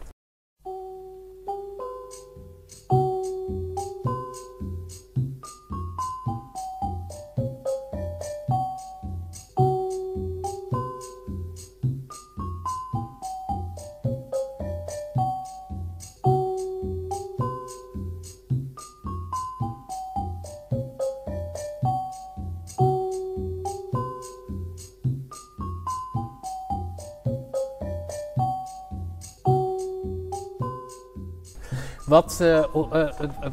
[32.16, 33.52] Wat, eh, eh, eh,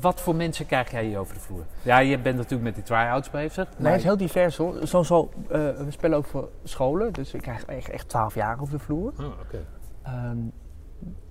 [0.00, 1.64] wat voor mensen krijg jij hier over de vloer?
[1.82, 3.68] Ja, je bent natuurlijk met die try-outs bezig.
[3.76, 4.86] Nee, het is heel divers hoor.
[4.86, 8.60] Zo, zo, eh, we spelen ook voor scholen, dus ik krijg echt, echt 12 jaar
[8.60, 9.12] over de vloer.
[9.18, 9.64] Oh, oké.
[10.02, 10.36] Ehm,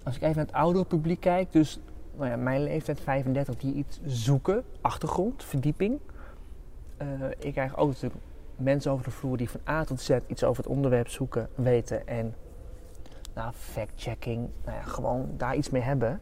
[0.03, 1.79] als ik even naar het oudere publiek kijk, dus
[2.17, 5.99] nou ja, mijn leeftijd 35, die iets zoeken, achtergrond, verdieping.
[6.97, 7.07] Eh,
[7.39, 8.21] ik krijg ook natuurlijk
[8.55, 12.07] mensen over de vloer die van A tot Z iets over het onderwerp zoeken, weten
[12.07, 12.35] en
[13.35, 16.21] nou, fact-checking, nou ja, gewoon daar iets mee hebben.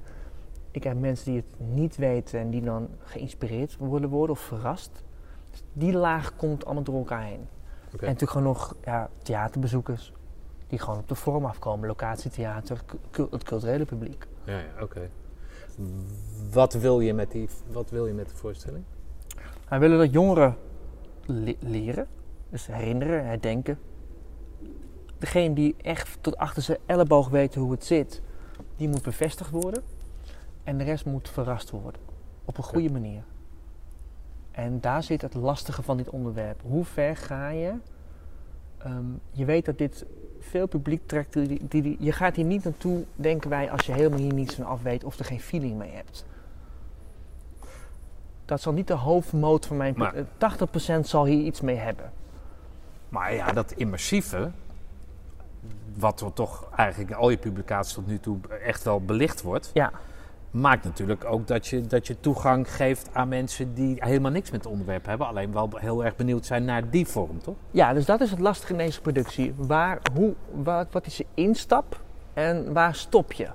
[0.72, 5.04] Ik heb mensen die het niet weten en die dan geïnspireerd willen worden of verrast.
[5.52, 7.48] Dus die laag komt allemaal door elkaar heen.
[7.92, 10.14] En natuurlijk gewoon nog ja, theaterbezoekers
[10.68, 11.88] die gewoon op de vorm afkomen.
[11.88, 12.82] Locatietheater,
[13.32, 14.28] het culturele publiek.
[14.44, 15.10] Ja, ja oké.
[16.52, 18.84] Wat, wil je met die, wat wil je met de voorstelling?
[19.70, 20.56] Wij willen dat jongeren
[21.26, 22.08] le- leren,
[22.50, 23.80] dus herinneren, herdenken.
[25.18, 28.22] Degene die echt tot achter zijn elleboog weten hoe het zit,
[28.76, 29.84] die moet bevestigd worden.
[30.70, 32.02] En de rest moet verrast worden.
[32.46, 33.24] Op een goede manier.
[34.52, 36.62] En daar zit het lastige van dit onderwerp.
[36.62, 37.74] Hoe ver ga je?
[38.78, 40.06] Ehm, je weet dat dit
[40.40, 41.34] veel publiek trekt.
[41.34, 44.56] Die, die, die- je gaat hier niet naartoe, denken wij, als je helemaal hier niets
[44.56, 46.26] van af weet of er geen feeling mee hebt.
[48.46, 49.94] Dat zal niet de hoofdmoot van mijn...
[49.98, 52.12] Maar- eh, 80% zal hier iets mee hebben.
[53.10, 54.52] Maar ja, dat immersieve,
[55.98, 59.72] wat er toch eigenlijk in al je publicaties tot nu toe echt wel belicht wordt,
[59.74, 59.92] Ja,
[60.52, 64.64] maakt natuurlijk ook dat je, dat je toegang geeft aan mensen die helemaal niks met
[64.64, 67.56] het onderwerp hebben, alleen wel heel erg benieuwd zijn naar die vorm, toch?
[67.72, 69.54] ja dus dat is het lastige in deze productie.
[69.58, 72.00] Waar, hoe, wat, wat is je instap
[72.34, 73.48] en waar stop je?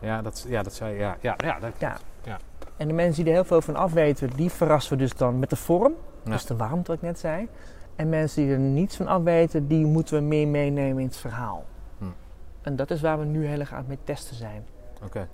[0.00, 1.96] Ja, dat, ja, dat zei ja, ja, ja, dat, Ja.
[2.24, 2.38] Ja.
[2.76, 5.50] En de mensen die er heel veel van afweten, die verrassen we dus dan met
[5.50, 5.94] de vorm.
[6.24, 6.30] Ja.
[6.30, 7.48] Dus de warmte wat ik net zei.
[7.96, 11.64] En mensen die er niets van afweten, die moeten we meer meenemen in het verhaal.
[11.98, 12.04] Hm.
[12.62, 14.66] En dat is waar we nu heel erg aan mee testen zijn.
[15.04, 15.28] Oké.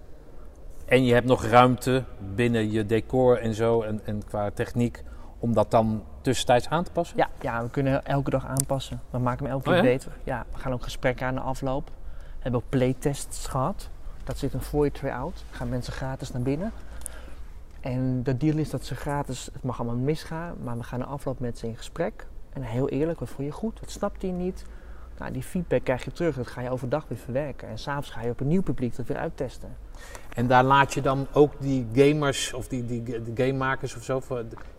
[0.90, 5.02] En je hebt nog ruimte binnen je decor en zo en, en qua techniek
[5.38, 7.16] om dat dan tussentijds aan te passen?
[7.16, 9.00] Ja, ja, we kunnen elke dag aanpassen.
[9.10, 9.84] We maken hem elke keer Oh ja?
[9.84, 10.12] beter.
[10.24, 11.86] Ja, we gaan ook gesprekken aan de afloop.
[11.86, 13.88] We hebben ook playtests gehad.
[14.24, 15.44] Dat zit een voor je try-out.
[15.50, 16.72] Gaan mensen gratis naar binnen.
[17.80, 21.04] En de deal is dat ze gratis, het mag allemaal misgaan, maar we gaan de
[21.04, 22.26] afloop met ze in gesprek.
[22.52, 23.80] En heel eerlijk, wat vond je goed?
[23.80, 24.64] Wat snapt hij niet?
[25.20, 26.36] Nou, die feedback krijg je terug.
[26.36, 27.68] Dat ga je overdag weer verwerken.
[27.68, 29.76] En s'avonds ga je op een nieuw publiek dat weer uittesten.
[30.34, 34.22] En daar laat je dan ook die gamers of die, die, die gamemakers of zo,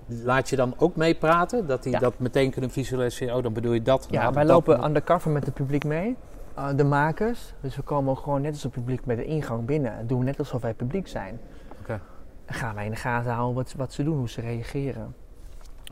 [0.08, 1.68] laat je dan ook mee praten?
[1.68, 2.00] Dat die Ja.
[2.00, 3.36] dat meteen kunnen visualiseren?
[3.36, 4.08] Oh, dan bedoel je dat?
[4.10, 6.16] Ja, Nou, wij dat- lopen undercover met het publiek mee.
[6.58, 7.54] Uh, de makers.
[7.62, 9.98] Dus we komen ook gewoon net als het publiek met de ingang binnen.
[9.98, 11.40] En doen we net alsof wij publiek zijn.
[11.82, 12.00] Oké.
[12.46, 15.16] En gaan wij in de gaten houden wat, wat ze doen, hoe ze reageren.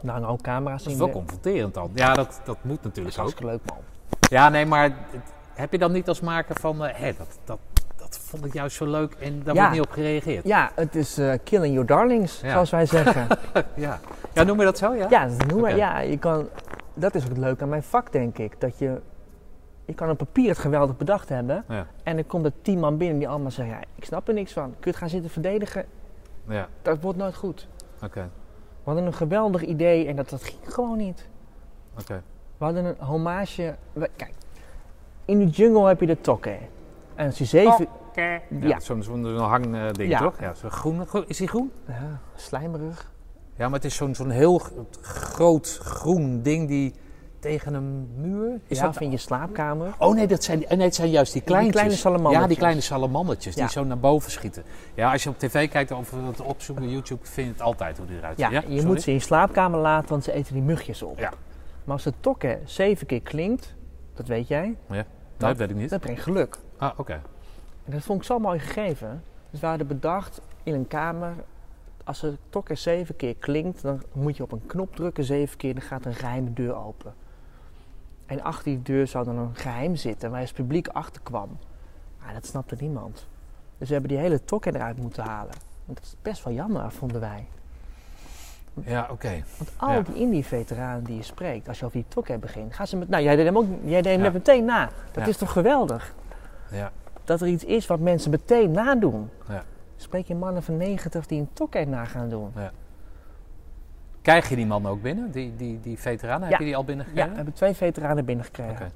[0.04, 1.00] Er hangen ook camera's Dat is in.
[1.00, 1.92] wel de- confronterend dan.
[1.94, 3.40] Ja, dat, dat moet Dat natuurlijk is ook.
[3.42, 3.78] leuk man.
[4.30, 4.92] Ja, nee, maar
[5.54, 7.60] heb je dan niet als maker van, eh, hé, dat, dat,
[7.96, 9.62] dat vond ik juist zo leuk en daar Ja.
[9.62, 10.46] wordt niet op gereageerd?
[10.48, 12.52] Ja, het is eh, killing your darlings, Ja.
[12.52, 13.28] zoals wij zeggen.
[13.76, 14.00] Ja.
[14.34, 15.08] ja, noem je dat zo, ja?
[15.10, 16.48] ja, dat, noem maar, ja je kan,
[16.94, 18.62] dat is ook het leuke aan mijn vak, denk ik.
[18.62, 19.02] Dat je,
[19.86, 21.64] je kan op papier het geweldig bedacht hebben.
[21.68, 21.88] Ja.
[22.04, 24.54] En er komt er tien man binnen die allemaal zeggen, ja, ik snap er niks
[24.54, 24.64] van.
[24.70, 25.86] Kun je het gaan zitten verdedigen?
[26.48, 27.68] Ja, Dat wordt nooit goed.
[28.04, 28.22] oké.
[28.84, 31.28] We hadden een geweldig idee en dat, dat ging gewoon niet.
[32.00, 32.22] oké.
[32.60, 33.76] We hadden een hommage.
[33.94, 34.34] we- kijk,
[35.26, 36.58] in de jungle heb je de tokke.
[37.16, 37.88] En als je zeven.
[38.16, 38.80] Ja, Ja.
[38.80, 40.20] Zo'n zo'n zo'n hang ding, Ja.
[40.20, 40.40] toch?
[40.40, 41.72] Ja, zo'n groen, is die groen?
[41.88, 43.12] Ja, slijmerig.
[43.56, 44.62] Ja, maar het is zo'n zo'n heel
[45.02, 46.94] groot groen ding die
[47.40, 48.60] tegen een muur...
[48.68, 48.96] Is ja, dat...
[48.96, 49.94] of in je slaapkamer.
[49.98, 51.74] Oh nee, dat zijn, nee, het zijn juist die kleintjes.
[51.74, 52.42] kleine salamandertjes.
[52.42, 53.70] Ja, die kleine salamandertjes die Ja.
[53.70, 54.64] zo naar boven schieten.
[54.94, 57.98] Ja, als je op tv kijkt of het opzoekt op YouTube, vind je het altijd
[57.98, 58.62] hoe die eruit Ja, ziet.
[58.62, 58.86] je sorry?
[58.86, 61.20] moet ze in je slaapkamer laten, want ze eten die mugjes op.
[61.20, 61.32] Ja.
[61.84, 63.76] Maar als de tokke zeven keer klinkt,
[64.14, 65.04] dat weet jij, Nee,
[65.38, 65.90] dat weet ik niet.
[65.90, 66.58] dat brengt geluk.
[66.78, 67.22] Ah, oké.
[67.86, 69.24] En dat vond ik zo mooi gegeven.
[69.50, 71.34] Dus we hadden bedacht in een kamer,
[72.04, 75.74] als de tokke zeven keer klinkt, dan moet je op een knop drukken zeven keer,
[75.74, 77.14] dan gaat een geheime deur open.
[78.26, 81.58] En achter die deur zou dan een geheim zitten waar het publiek achter kwam.
[82.24, 83.28] Maar dat snapte niemand.
[83.78, 85.54] Dus we hebben die hele tokke eruit moeten halen.
[85.86, 87.48] Dat is best wel jammer, vonden wij.
[88.86, 89.44] Ja, oké.
[89.58, 90.02] Want al Ja.
[90.02, 93.10] die indie-veteranen die je spreekt, als je over die tokke begint, gaan ze met.
[93.10, 93.66] Nou, jij deed hem ook.
[93.84, 94.32] Jij deed hem Ja.
[94.32, 94.90] meteen na.
[95.12, 95.30] Dat Ja.
[95.30, 96.14] is toch geweldig?
[96.72, 96.92] Ja.
[97.24, 99.30] Dat er iets is wat mensen meteen nadoen.
[99.48, 99.64] Ja.
[99.96, 102.52] Spreek je mannen van 90 die een tokke na gaan doen?
[104.22, 106.42] Krijg je die man ook binnen, die, die, die veteranen?
[106.42, 106.58] Heb Ja.
[106.58, 107.30] je die al Ja, binnengekregen?
[107.30, 108.72] we hebben twee veteranen binnengekregen.
[108.86, 108.92] Oké.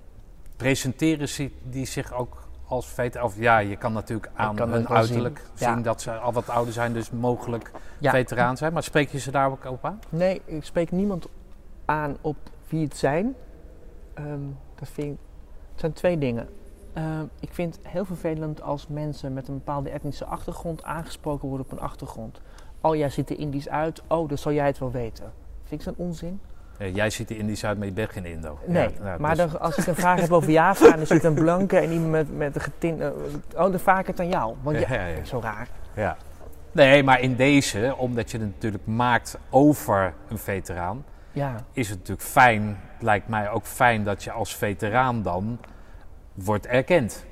[0.57, 2.42] Presenteren ze die zich ook
[2.73, 3.27] als veteraan?
[3.27, 5.67] Of ja, je kan natuurlijk aan kan hun uiterlijk zien.
[5.67, 5.81] zien, Ja.
[5.83, 8.12] dat ze al wat ouder zijn, dus mogelijk Ja.
[8.12, 8.73] veteraan zijn.
[8.73, 9.99] Maar spreek je ze daar ook op aan?
[10.09, 11.27] Nee, ik spreek niemand
[11.86, 12.36] aan op
[12.69, 13.36] wie het zijn.
[14.13, 14.39] Ehm,
[14.75, 15.17] dat vind ik,
[15.71, 16.49] het zijn twee dingen.
[16.93, 17.03] Eh,
[17.39, 21.71] ik vind het heel vervelend als mensen met een bepaalde etnische achtergrond aangesproken worden op
[21.71, 22.41] een achtergrond.
[22.81, 24.01] Oh, jij ziet er Indisch uit.
[24.07, 25.33] Oh, dan zal jij het wel weten.
[25.63, 26.39] Vind ik zo'n onzin?
[26.77, 28.59] Ja, jij ziet er Indisch uit, maar je bent geen Indo.
[28.65, 31.07] Nee, Ja, nou, maar dus- dan, als ik een vraag heb over Java en er
[31.07, 33.13] zit een blanke en iemand met, met een getinte...
[33.55, 34.55] oh, dan vraag ik het aan jou.
[34.62, 35.67] Want Ja, ja, zo raar.
[35.95, 36.17] Ja.
[36.71, 41.97] Nee, maar in deze, omdat je het natuurlijk maakt over een veteraan, Ja, is het
[41.97, 45.57] natuurlijk fijn, lijkt mij ook fijn dat je als veteraan dan
[46.33, 47.25] wordt erkend.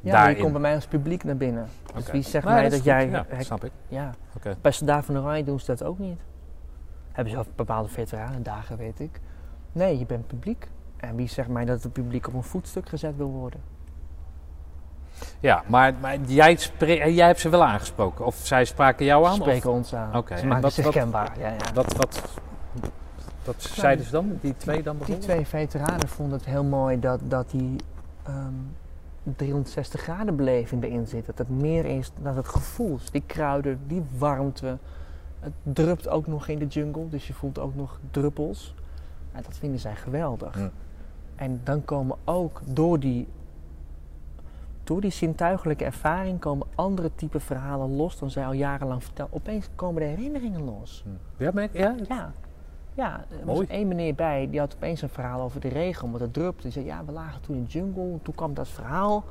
[0.00, 0.34] ja Daarin.
[0.34, 1.68] je komt bij mij als publiek naar binnen.
[1.94, 3.08] Dus wie zegt mij dat jij...
[3.10, 3.72] Ja, snap ik.
[3.88, 4.10] ja.
[4.36, 4.56] Oké.
[4.60, 6.20] Bij Soldaat van Oranje doen ze dat ook niet.
[7.12, 9.20] Hebben ze wel bepaalde veteranendagen, weet ik.
[9.72, 10.68] Nee, je bent publiek.
[10.96, 13.60] En wie zegt mij dat het publiek op een voetstuk gezet wil worden?
[15.40, 18.24] Ja, maar, maar jij, spre- jij hebt ze wel aangesproken.
[18.26, 19.34] Of zij spraken jou aan?
[19.34, 20.16] Ze of- spreken ons aan.
[20.16, 21.38] Oké, Ze en maken wat- zich kenbaar.
[21.38, 21.72] Ja, ja.
[21.74, 22.22] Wat, wat,
[23.44, 24.38] wat zeiden ze dan?
[24.40, 27.76] Die twee dan Die twee veteranen vonden het heel mooi dat, dat die
[28.22, 28.52] ehm
[29.36, 31.26] 360 graden beleving erin zit.
[31.26, 32.98] Dat het meer is dan het gevoel.
[33.12, 34.78] Die kruiden, die warmte.
[35.42, 38.74] Het drupt ook nog in de jungle, dus je voelt ook nog druppels.
[39.32, 40.70] En dat vinden zij geweldig.
[41.34, 43.28] En dan komen ook door die,
[44.84, 49.32] door die zintuigelijke ervaring komen andere type verhalen los dan zij al jarenlang vertellen.
[49.32, 51.04] Opeens komen de herinneringen los.
[51.36, 51.94] Ja, maar, ja?
[52.08, 52.32] Ja.
[52.94, 56.20] Ja, er was één meneer bij, die had opeens een verhaal over de regen, omdat
[56.20, 56.62] het drupte.
[56.62, 59.24] Die zei, ja, we lagen toen in de jungle, toen kwam dat verhaal.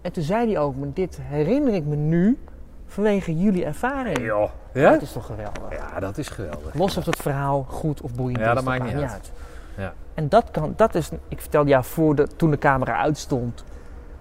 [0.00, 2.38] En toen zei hij ook, maar dit herinner ik me nu
[2.86, 4.18] vanwege jullie ervaring.
[4.18, 4.50] joh.
[4.72, 4.90] Ja?
[4.90, 5.62] Dat is toch geweldig.
[5.70, 6.74] Ja, dat is geweldig.
[6.74, 9.10] Los of het verhaal goed of boeiend Ja, is, dat maakt niet uit.
[9.10, 9.32] uit.
[9.76, 9.92] Ja.
[10.14, 13.64] En dat kan, dat is, ik vertelde jou voor de, toen de camera uitstond,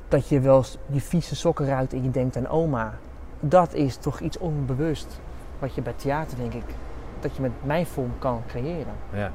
[0.07, 2.93] dat je wel die vieze sokken ruikt en je denkt aan oma.
[3.39, 5.19] Dat is toch iets onbewust,
[5.59, 6.63] wat je bij theater denk ik,
[7.19, 8.93] dat je met mijn vorm kan creëren.
[9.13, 9.31] Ja.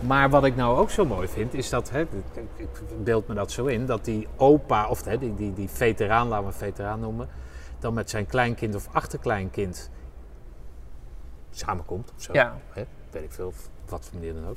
[0.00, 2.00] Maar wat ik nou ook zo mooi vind, is dat, hè,
[2.56, 2.68] ik,
[3.02, 6.46] beeld me dat zo in, dat die opa, of hè, die, die, die veteraan, laten
[6.46, 7.28] we hem veteraan noemen,
[7.80, 9.90] dan met zijn kleinkind of achterkleinkind
[11.50, 12.32] samenkomt of zo.
[12.32, 12.56] Ja.
[12.72, 14.56] Hè, weet ik veel, of wat voor manier dan ook.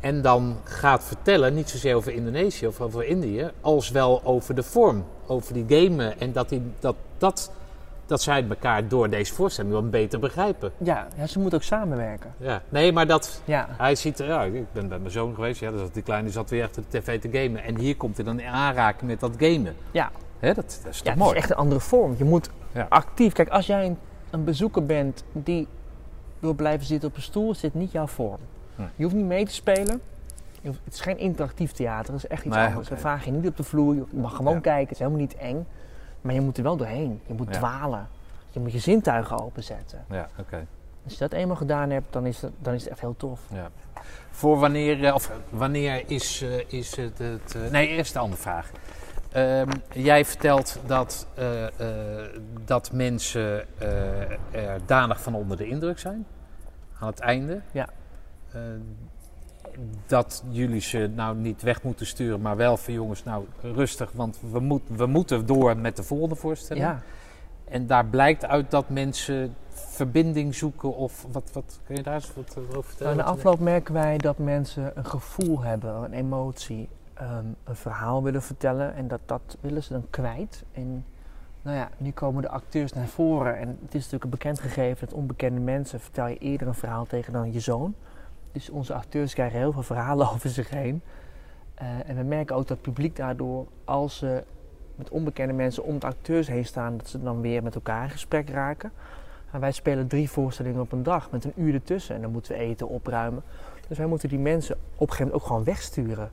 [0.00, 4.62] En dan gaat vertellen, niet zozeer over Indonesië of over Indië, als wel over de
[4.62, 6.20] vorm, over die gamen.
[6.20, 7.52] En dat, die, dat, dat,
[8.06, 10.72] dat zij elkaar door deze voorstelling dan beter begrijpen.
[10.78, 12.34] Ja, ja, ze moeten ook samenwerken.
[12.36, 12.62] Ja.
[12.68, 15.90] Nee, maar dat, Ja, hij ziet, ja, ik ben bij mijn zoon geweest, ja, dus
[15.92, 17.62] die kleine zat weer achter de tv te gamen.
[17.62, 19.76] En hier komt hij dan in aanraking met dat gamen.
[19.90, 20.10] ja.
[20.40, 21.30] Hè, dat, dat is ja toch het mooi?
[21.36, 22.14] is echt een andere vorm.
[22.18, 22.86] Je moet Ja.
[22.88, 23.32] actief.
[23.32, 23.98] Kijk, als jij een,
[24.30, 25.66] een bezoeker bent die
[26.38, 28.38] wil blijven zitten op een stoel, is dit niet jouw vorm.
[28.76, 28.82] Hm.
[28.96, 30.00] Je hoeft niet mee te spelen.
[30.64, 32.88] Hoeft- het is geen interactief theater, het is echt iets Nee, anders.
[32.88, 34.60] We vragen je niet op de vloer, je mag gewoon Ja.
[34.60, 35.66] kijken, het is helemaal niet eng.
[36.20, 37.20] Maar je moet er wel doorheen.
[37.26, 37.52] Je moet Ja.
[37.58, 38.08] dwalen.
[38.50, 40.04] Je moet je zintuigen openzetten.
[40.10, 40.66] Ja, oké.
[41.04, 43.40] Als je dat eenmaal gedaan hebt, dan is het, dan is het echt heel tof.
[43.52, 43.68] Ja.
[44.30, 48.40] Voor wanneer, eh, of wanneer is, eh, is het, het eh, nee, eerst de andere
[48.42, 48.70] vraag.
[49.32, 52.26] Ehm, jij vertelt dat, eh, eh,
[52.64, 56.26] dat mensen eh, er danig van onder de indruk zijn.
[56.98, 57.60] Aan het einde.
[57.72, 57.88] Ja.
[58.52, 58.60] Eh,
[60.06, 64.38] dat jullie ze nou niet weg moeten sturen, maar wel van jongens, nou rustig, want
[64.52, 66.86] we, moet, we moeten door met de volgende voorstelling.
[66.86, 67.02] Ja,
[67.64, 72.32] En daar blijkt uit dat mensen verbinding zoeken of wat, wat kun je daar eens
[72.34, 73.16] wat over vertellen?
[73.16, 76.88] Nou, in de afloop merken wij dat mensen een gevoel hebben, een emotie,
[77.20, 80.64] ehm, een verhaal willen vertellen en dat, dat willen ze dan kwijt.
[80.72, 81.04] En
[81.62, 85.06] nou ja, nu komen de acteurs naar voren en het is natuurlijk een bekend gegeven
[85.08, 87.94] dat onbekende mensen vertel je eerder een verhaal tegen dan je zoon.
[88.52, 91.02] Dus onze acteurs krijgen heel veel verhalen over zich heen.
[91.74, 94.44] Eh, en we merken ook dat het publiek daardoor, als ze
[94.94, 98.10] met onbekende mensen om de acteurs heen staan, dat ze dan weer met elkaar in
[98.10, 98.92] gesprek raken.
[99.50, 102.14] En wij spelen drie voorstellingen op een dag met een uur ertussen.
[102.14, 103.42] En dan moeten we eten, opruimen.
[103.88, 106.30] Dus wij moeten die mensen op een gegeven moment ook gewoon wegsturen.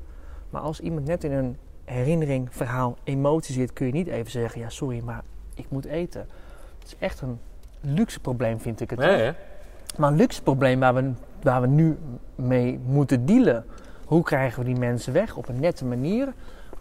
[0.50, 4.62] Maar als iemand net in een herinnering, verhaal, emotie zit, kun je niet even zeggen:
[4.62, 5.22] Ja, sorry, maar
[5.56, 6.22] ik moet eten.
[6.80, 7.40] Het is echt een
[7.82, 9.00] luxe probleem, vind ik het.
[9.00, 9.32] Nee, hè?
[9.98, 11.98] Maar een luxe probleem waar we, waar we nu
[12.36, 13.66] mee moeten dealen.
[14.06, 16.34] Hoe krijgen we die mensen weg op een nette manier?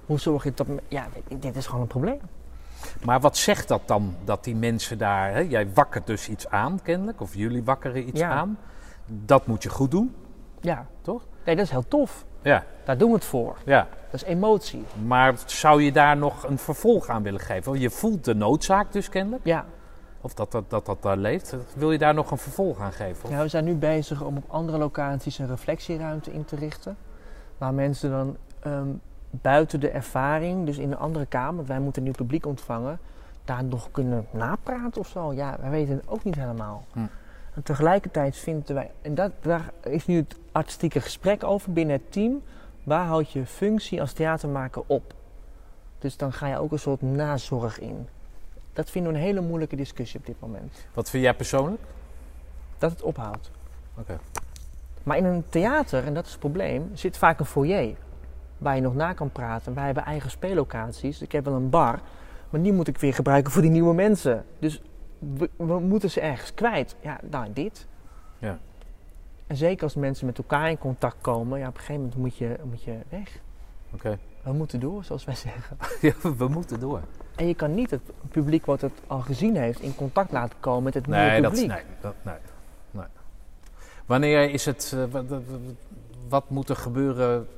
[0.07, 0.67] Hoe zorg je dat.
[0.89, 1.07] Ja,
[1.39, 2.21] dit is gewoon een probleem.
[3.05, 5.33] Maar wat zegt dat dan, dat die mensen daar...
[5.33, 8.31] Hè, jij wakkert dus iets aan, kennelijk, of jullie wakkeren iets Ja.
[8.31, 8.59] aan.
[9.07, 10.15] Dat moet je goed doen,
[10.61, 11.27] Ja, toch?
[11.45, 12.25] nee, dat is heel tof.
[12.47, 13.57] Ja, Daar doen we het voor.
[13.65, 13.87] ja.
[14.11, 14.85] Dat is emotie.
[15.07, 17.65] Maar zou je daar nog een vervolg aan willen geven?
[17.71, 19.65] Want je voelt de noodzaak dus kennelijk, Ja,
[20.21, 21.55] of dat dat, dat, dat daar leeft.
[21.75, 23.25] Wil je daar nog een vervolg aan geven?
[23.25, 23.31] Of?
[23.31, 26.97] Ja, we zijn nu bezig om op andere locaties een reflectieruimte in te richten.
[27.59, 28.89] Waar mensen dan ehm,
[29.31, 32.99] buiten de ervaring, dus in een andere kamer, want wij moeten nu publiek ontvangen,
[33.45, 35.33] daar nog kunnen napraten of zo.
[35.33, 36.85] Ja, wij weten het ook niet helemaal.
[36.93, 37.01] Hm.
[37.57, 42.13] En tegelijkertijd vinden wij, en dat, daar is nu het artistieke gesprek over binnen het
[42.13, 42.43] team,
[42.83, 45.15] waar houd je functie als theatermaker op?
[45.99, 48.09] Dus dan ga je ook een soort nazorg in.
[48.73, 50.87] Dat vinden we een hele moeilijke discussie op dit moment.
[50.95, 51.83] Wat vind jij persoonlijk?
[52.79, 53.51] Dat het ophoudt.
[53.99, 54.19] Oké.
[55.03, 57.97] Maar in een theater, en dat is het probleem, zit vaak een foyer.
[58.59, 59.75] Waar je nog na kan praten.
[59.75, 61.23] Wij hebben eigen speellocaties.
[61.23, 62.01] Ik heb wel een bar.
[62.51, 64.45] Maar die moet ik weer gebruiken voor die nieuwe mensen.
[64.59, 64.83] Dus
[65.19, 66.97] we, we moeten ze ergens kwijt.
[67.01, 67.87] Ja, nou dit.
[68.39, 68.59] Ja.
[69.47, 71.59] En zeker als mensen met elkaar in contact komen.
[71.59, 73.39] Ja, op een gegeven moment moet je, moet je weg.
[73.93, 74.19] Oké.
[74.43, 75.77] We moeten door, zoals wij zeggen.
[76.09, 77.01] Ja, we moeten door.
[77.37, 80.83] En je kan niet het publiek wat het al gezien heeft in contact laten komen
[80.83, 81.69] met het Nee, nieuwe dat, publiek.
[81.69, 82.35] nee, dat, nee,
[82.91, 83.05] nee.
[84.07, 85.21] Wanneer is het, eh,
[86.29, 87.49] wat, moet er gebeuren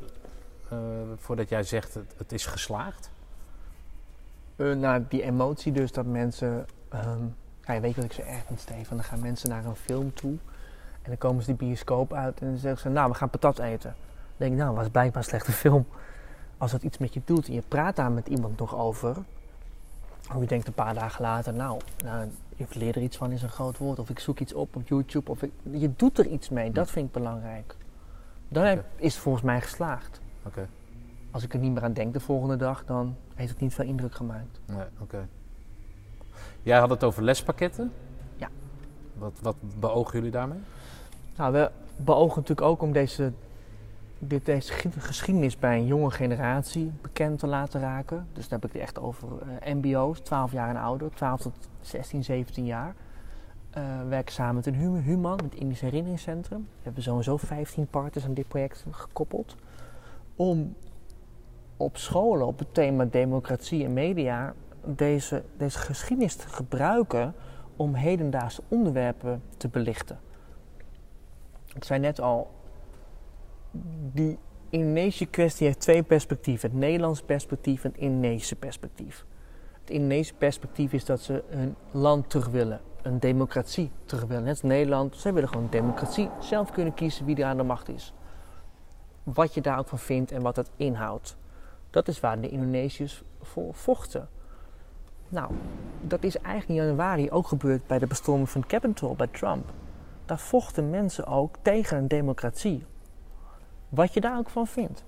[0.71, 0.79] eh,
[1.17, 3.11] voordat jij zegt het, het is geslaagd?
[4.57, 6.67] Eh, nou, die emotie dus dat mensen...
[7.75, 8.97] je weet wat ik zo erg vind, Stefan.
[8.97, 10.37] Dan gaan mensen naar een film toe.
[11.03, 12.89] En dan komen ze die bioscoop uit en dan zeggen ze...
[12.89, 13.95] Nou, we gaan patat eten.
[14.01, 15.87] Dan denk ik, nou, was blijkbaar een slechte film.
[16.59, 19.16] Als dat iets met je doet en je praat daar met iemand nog over...
[20.35, 23.43] Of je denkt een paar dagen later, nou, nou je leert er iets van is
[23.43, 23.99] een groot woord.
[23.99, 25.31] Of ik zoek iets op op YouTube.
[25.31, 27.77] Of ik, je doet er iets mee, dat vind ik belangrijk.
[28.49, 30.21] Dan is het volgens mij geslaagd.
[30.43, 30.69] Oké.
[31.31, 33.85] Als ik er niet meer aan denk de volgende dag, dan heeft het niet veel
[33.85, 34.61] indruk gemaakt.
[34.66, 35.29] Nee, oké.
[36.63, 37.93] Jij had het over lespakketten?
[38.37, 38.49] Ja.
[39.15, 40.59] Wat, wat beogen jullie daarmee?
[41.37, 43.33] Nou, we beogen natuurlijk ook om deze,
[44.19, 48.27] dit, deze ge- geschiedenis bij een jonge generatie bekend te laten raken.
[48.33, 49.29] Dus dan heb ik het echt over
[49.61, 52.95] eh, MBO's, 12 jaar en ouder, 12 tot 16, 17 jaar.
[53.71, 56.61] Eh, we werken samen met een Hu- Human, met het Indisch Herinneringscentrum.
[56.61, 59.55] We hebben sowieso 15 partners aan dit project gekoppeld.
[60.37, 60.75] Om
[61.77, 64.55] op scholen op het thema democratie en media
[64.97, 67.34] deze, deze geschiedenis te gebruiken
[67.76, 70.18] om hedendaagse onderwerpen te belichten.
[71.74, 72.51] Ik zei net al,
[74.12, 74.39] die
[74.70, 76.70] Indonesische kwestie heeft twee perspectieven.
[76.70, 79.24] Het Nederlands perspectief en het Indonesische perspectief.
[79.80, 82.80] Het Indonesische perspectief is dat ze hun land terug willen.
[83.03, 84.43] Een democratie terug willen.
[84.43, 86.30] Net als Nederland, zij willen gewoon democratie.
[86.41, 88.12] Zelf kunnen kiezen wie er aan de macht is.
[89.22, 91.36] Wat je daar ook van vindt en wat dat inhoudt.
[91.91, 94.28] Dat is waar de Indonesiërs voor vochten.
[95.29, 95.53] Nou,
[96.01, 99.72] dat is eigenlijk in januari ook gebeurd bij de bestorming van Capitol bij Trump.
[100.24, 102.85] Daar vochten mensen ook tegen een democratie.
[103.89, 105.05] Wat je daar ook van vindt.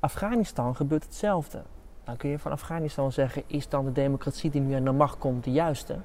[0.00, 1.62] Afghanistan gebeurt hetzelfde.
[2.04, 5.18] Dan kun je van Afghanistan zeggen, is dan de democratie die nu aan de macht
[5.18, 5.98] komt de juiste?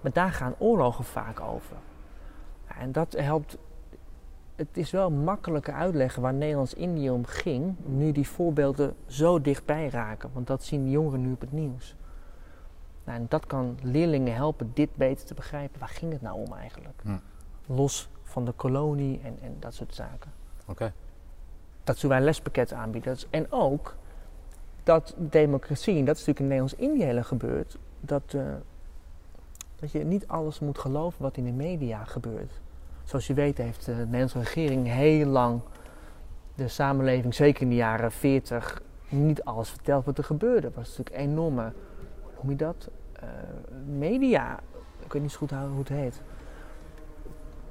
[0.00, 1.76] Maar daar gaan oorlogen vaak over.
[2.78, 3.58] En dat helpt.
[4.56, 10.30] Het is wel makkelijker uitleggen waar Nederlands-Indië om ging, nu die voorbeelden zo dichtbij raken.
[10.32, 11.96] Want dat zien jongeren nu op het nieuws.
[13.10, 15.80] Nou, en dat kan leerlingen helpen dit beter te begrijpen.
[15.80, 17.00] Waar ging het nou om eigenlijk?
[17.02, 17.16] Hm.
[17.66, 20.32] Los van de kolonie en, en dat soort zaken.
[20.66, 20.92] Oké.
[21.84, 23.16] Dat zullen wij lespakketten aanbieden.
[23.30, 23.96] En ook
[24.82, 28.42] dat democratie, en dat is natuurlijk in Nederlands-Indië heel erg gebeurd, dat, eh,
[29.76, 32.60] dat je niet alles moet geloven wat in de media gebeurt.
[33.04, 35.60] Zoals je weet heeft de Nederlandse regering heel lang
[36.54, 40.60] de samenleving, zeker in de jaren 40, niet alles verteld wat er gebeurde.
[40.60, 41.72] Dat was natuurlijk enorme,
[42.22, 42.90] hoe noem je dat?
[43.20, 43.28] Eh,
[43.86, 44.60] media,
[45.04, 46.20] ik weet niet zo goed hoe het heet.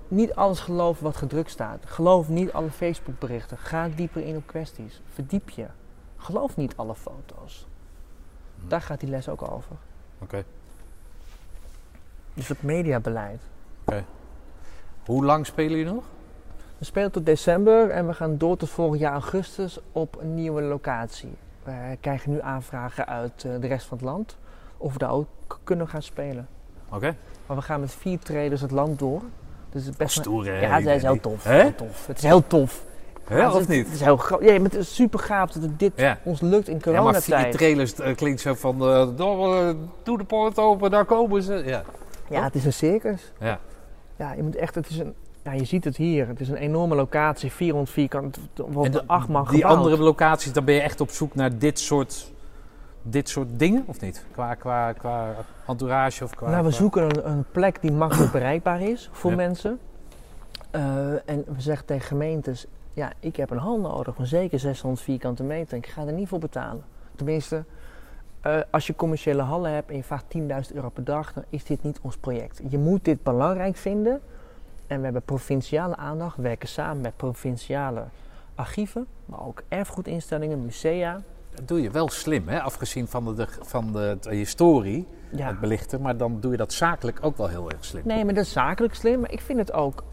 [0.07, 1.85] Niet alles geloven wat gedrukt staat.
[1.85, 3.57] Geloof niet alle Facebook-berichten.
[3.57, 5.01] Ga dieper in op kwesties.
[5.13, 5.65] Verdiep je.
[6.17, 7.67] Geloof niet alle foto's.
[8.67, 9.75] Daar gaat die les ook over.
[10.19, 10.43] Oké.
[12.33, 13.41] Dus het mediabeleid.
[15.05, 16.03] Hoe lang spelen jullie nog?
[16.77, 20.61] We spelen tot december en we gaan door tot volgend jaar augustus op een nieuwe
[20.61, 21.33] locatie.
[21.63, 24.37] We krijgen nu aanvragen uit eh, de rest van het land
[24.79, 25.27] of we daar ook
[25.63, 26.47] kunnen gaan spelen.
[26.91, 27.15] Oké.
[27.45, 29.21] Maar we gaan met vier traders het land door.
[29.71, 30.59] Dus het best Stoer, hè?
[30.61, 31.43] Ja, het is heel tof.
[31.43, 32.07] Heel tof.
[32.07, 32.83] Het is heel tof.
[33.23, 33.85] Hè, of het, niet?
[33.85, 34.41] Het is heel groot.
[34.41, 36.17] Ja, maar het is super gaaf dat dit Ja.
[36.23, 37.43] ons lukt in Ja, maar coronatijd.
[37.43, 38.77] vier trailers eh, klinkt zo van...
[39.15, 39.69] door, eh,
[40.03, 41.63] doe de poort open, daar komen ze.
[41.65, 41.83] Ja.
[42.29, 43.31] Ja, het is een circus.
[43.39, 43.59] Ja.
[44.15, 45.13] Ja, je moet echt, het is een,
[45.43, 46.27] ja, je ziet het hier.
[46.27, 49.77] Het is een enorme locatie, 400 vierkant, wordt de acht man die gebouwd.
[49.77, 52.31] andere locaties, dan ben je echt op zoek naar dit soort,
[53.01, 54.25] dit soort dingen, of niet?
[54.31, 55.35] Qua, qua, qua
[55.67, 56.49] entourage of qua...
[56.49, 59.35] nou, we qua- zoeken een, een plek die makkelijk bereikbaar is voor Ja.
[59.37, 59.79] mensen.
[60.71, 65.01] Eh, en we zeggen tegen gemeentes, ja, ik heb een hal nodig van zeker 600
[65.03, 65.77] vierkante meter.
[65.77, 66.83] Ik ga er niet voor betalen.
[67.15, 67.63] Tenminste,
[68.41, 71.63] eh, als je commerciële hallen hebt en je vraagt 10.000 euro per dag, dan is
[71.63, 72.61] dit niet ons project.
[72.69, 74.21] Je moet dit belangrijk vinden.
[74.87, 78.03] En we hebben provinciale aandacht, we werken samen met provinciale
[78.55, 81.21] archieven, maar ook erfgoedinstellingen, musea.
[81.59, 82.61] Dat doe je wel slim, hè?
[82.61, 85.47] afgezien van de, van de, de historie, Ja.
[85.47, 86.01] het belichten.
[86.01, 88.01] Maar dan doe je dat zakelijk ook wel heel erg slim.
[88.05, 89.19] Nee, maar dat is zakelijk slim.
[89.19, 90.03] Maar ik vind het ook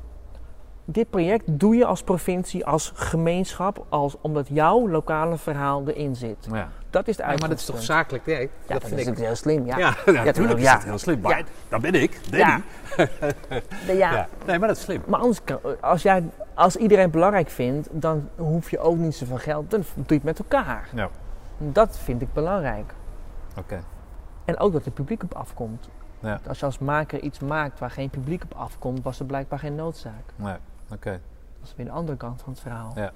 [0.85, 6.49] dit project doe je als provincie, als gemeenschap, als, omdat jouw lokale verhaal erin zit.
[6.53, 6.69] Ja.
[6.91, 8.51] Dat is Ja, maar dat is toch zakelijk werk?
[8.69, 9.17] Ja, dat, vind is ik.
[9.19, 9.67] heel slim.
[9.67, 11.21] Ja, Ja, ja, natuurlijk is het heel slim.
[11.21, 11.45] Maar Ja.
[11.69, 12.39] dat ben ik, Danny.
[12.39, 12.61] Ja.
[13.87, 13.93] Ja.
[13.93, 14.29] Ja.
[14.47, 15.03] Nee, maar dat is slim.
[15.07, 16.23] Maar anders, kan, als, jij,
[16.55, 19.71] als iedereen het belangrijk vindt, dan hoef je ook niet zoveel geld.
[19.71, 20.89] Dan doe je het met elkaar.
[20.95, 21.09] Ja.
[21.59, 22.95] Dat vind ik belangrijk.
[23.59, 23.81] Oké.
[24.45, 25.89] En ook dat er publiek op afkomt.
[26.21, 26.41] Ja.
[26.49, 29.75] Als je als maker iets maakt waar geen publiek op afkomt, was er blijkbaar geen
[29.75, 30.23] noodzaak.
[30.37, 30.57] Nee,
[30.93, 31.11] oké.
[31.61, 32.93] Dat is weer de andere kant van het verhaal.
[32.95, 33.13] Ja.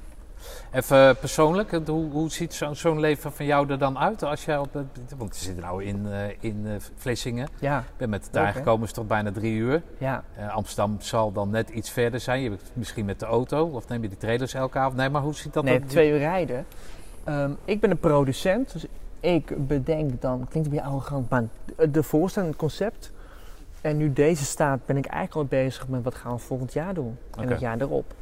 [0.72, 4.22] Even eh, persoonlijk, het- hoe, hoe ziet zo'n leven van jou er dan uit?
[4.22, 7.48] Als jij op, het- want je zit nou in, eh, in eh, Vlissingen.
[7.58, 9.82] Ja, Ik ben met de trein gekomen, is tot bijna drie uur.
[9.98, 10.22] ja.
[10.36, 12.40] Eh, Amsterdam zal dan net iets verder zijn.
[12.42, 14.96] Je misschien met de auto, of neem je die trailers elke avond?
[14.96, 15.88] Nee, maar hoe ziet dat Nee, dan?
[15.88, 16.66] twee uur rijden.
[17.24, 18.86] Ehm, ik ben een producent, dus
[19.20, 21.44] ik bedenk dan, klinkt een beetje arrogant, maar
[21.90, 23.12] de- voorstelling, het concept.
[23.80, 26.94] En nu deze staat, ben ik eigenlijk al bezig met wat gaan we volgend jaar
[26.94, 27.16] doen.
[27.36, 28.14] En het jaar erop.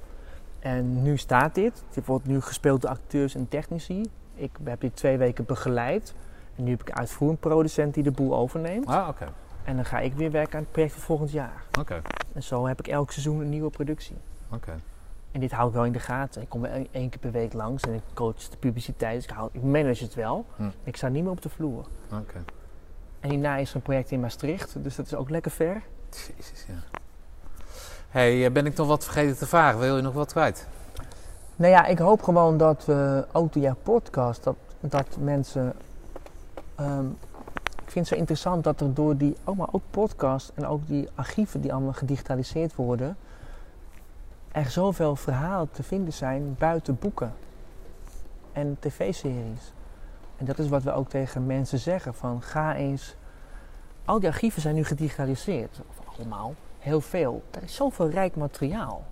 [0.59, 1.82] En nu staat dit.
[1.94, 4.03] Dit wordt nu gespeeld door acteurs en technici.
[4.34, 6.14] Ik heb dit twee weken begeleid.
[6.57, 8.86] En nu heb ik een uitvoerend producent die de boel overneemt.
[8.86, 9.26] Ah, oké.
[9.64, 11.62] En dan ga ik weer werken aan het project voor volgend jaar.
[11.80, 12.03] Oké.
[12.34, 14.16] En zo heb ik elk seizoen een nieuwe productie.
[14.53, 14.74] Oké.
[15.33, 16.43] En dit hou ik wel in de gaten.
[16.43, 19.14] Ik kom wel één- keer per week langs en ik coach de publiciteit.
[19.14, 20.45] Dus ik, hou, ik manage het wel.
[20.57, 20.62] Hm.
[20.85, 21.87] Ik sta niet meer op de vloer.
[23.20, 25.83] En hierna is er een project in Maastricht, dus dat is ook lekker ver.
[26.11, 26.99] Jezus, ja.
[28.09, 29.81] hey, eh, ben ik nog wat vergeten te vragen?
[29.81, 30.66] Wil je nog wat kwijt?
[31.57, 35.72] Nou ja, ik hoop gewoon dat we ook door jouw podcast, dat, dat mensen.
[36.74, 37.07] ehm,
[37.85, 40.87] ik vind het zo interessant dat er door die, oh maar ook podcast en ook
[40.87, 43.16] die archieven die allemaal gedigitaliseerd worden,
[44.59, 47.34] er zoveel verhalen te vinden zijn buiten boeken
[48.52, 49.72] en tv-series.
[50.36, 53.16] En dat is wat we ook tegen mensen zeggen: van ga eens.
[54.04, 57.42] Al die archieven zijn nu gedigitaliseerd, of allemaal, heel veel.
[57.50, 59.04] Er is zoveel rijk materiaal.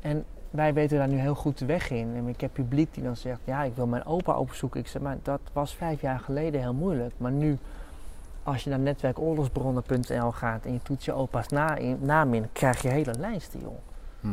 [0.00, 2.14] En wij weten daar nu heel goed de weg in.
[2.16, 4.80] En ik heb publiek die dan zegt, ja, ik wil mijn opa opzoeken.
[4.80, 7.14] Ik zeg, maar dat was vijf jaar geleden heel moeilijk.
[7.16, 7.58] Maar nu,
[8.42, 11.48] als je naar netwerkoorlogsbronnen.nl gaat en je toetst je opa's
[11.98, 13.78] naam in, krijg je hele lijsten, joh.
[14.20, 14.28] Hm.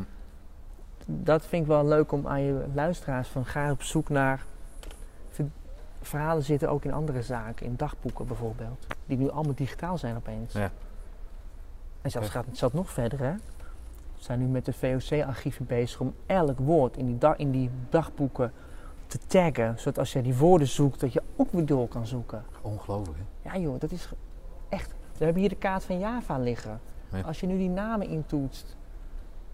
[1.06, 4.46] Dat vind ik wel leuk om aan je luisteraars van ga op zoek naar...
[5.30, 5.46] ver-
[6.02, 8.88] Verhalen zitten ook in andere zaken, in dagboeken bijvoorbeeld.
[9.06, 10.54] Die nu allemaal digitaal zijn opeens.
[10.54, 10.72] Ja.
[12.02, 13.34] En zelfs gaat het nog verder, hè.
[13.34, 18.52] We zijn nu met de VOC-archieven bezig om elk woord in die, in die dagboeken
[19.08, 19.80] te taggen.
[19.80, 22.44] Zodat als je die woorden zoekt, dat je ook weer door kan zoeken.
[22.62, 23.50] Ongelooflijk, hè?
[23.50, 24.10] Ja joh, dat is
[24.70, 24.96] echt...
[25.18, 26.80] We hebben hier de kaart van Java liggen.
[27.12, 27.22] Ja.
[27.22, 28.76] Als je nu die namen intoetst,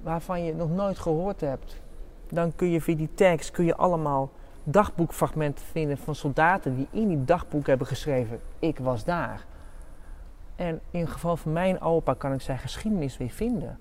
[0.04, 1.82] waarvan je nog nooit gehoord hebt...
[2.30, 4.30] dan kun je via die tags kun je allemaal
[4.64, 6.76] dagboekfragmenten vinden van soldaten...
[6.76, 9.46] die in die dagboek hebben geschreven, ik was daar.
[10.56, 13.78] En in het geval van mijn opa kan ik zijn geschiedenis weer vinden.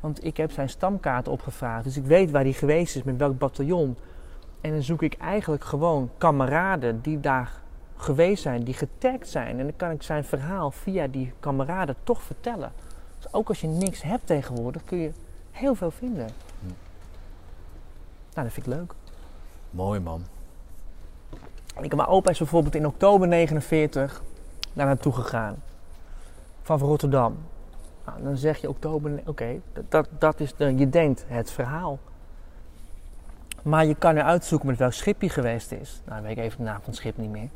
[0.00, 3.38] Want ik heb zijn stamkaart opgevraagd, dus ik weet waar hij geweest is, met welk
[3.38, 3.96] bataljon.
[4.60, 7.62] En dan zoek ik eigenlijk gewoon kameraden die daar
[7.96, 9.58] geweest zijn, die getagd zijn.
[9.58, 12.72] En dan kan ik zijn verhaal via die kameraden toch vertellen.
[13.16, 15.12] Dus ook als je niks hebt tegenwoordig, kun je
[15.52, 16.28] heel veel vinden.
[16.60, 16.66] Hm.
[18.34, 18.94] Nou, dat vind ik leuk.
[19.70, 20.24] Mooi, man.
[21.80, 24.22] Ik, mijn opa is bijvoorbeeld in oktober 49
[24.72, 25.56] daar naartoe gegaan.
[26.62, 27.36] Van Rotterdam.
[28.06, 31.98] Nou, dan zeg je oktober, oké, dat, dat, dat is de, je denkt het verhaal.
[33.62, 36.00] Maar je kan er uitzoeken met welk schip hij geweest is.
[36.04, 37.48] Nou, dan weet ik even de naam van het schip niet meer.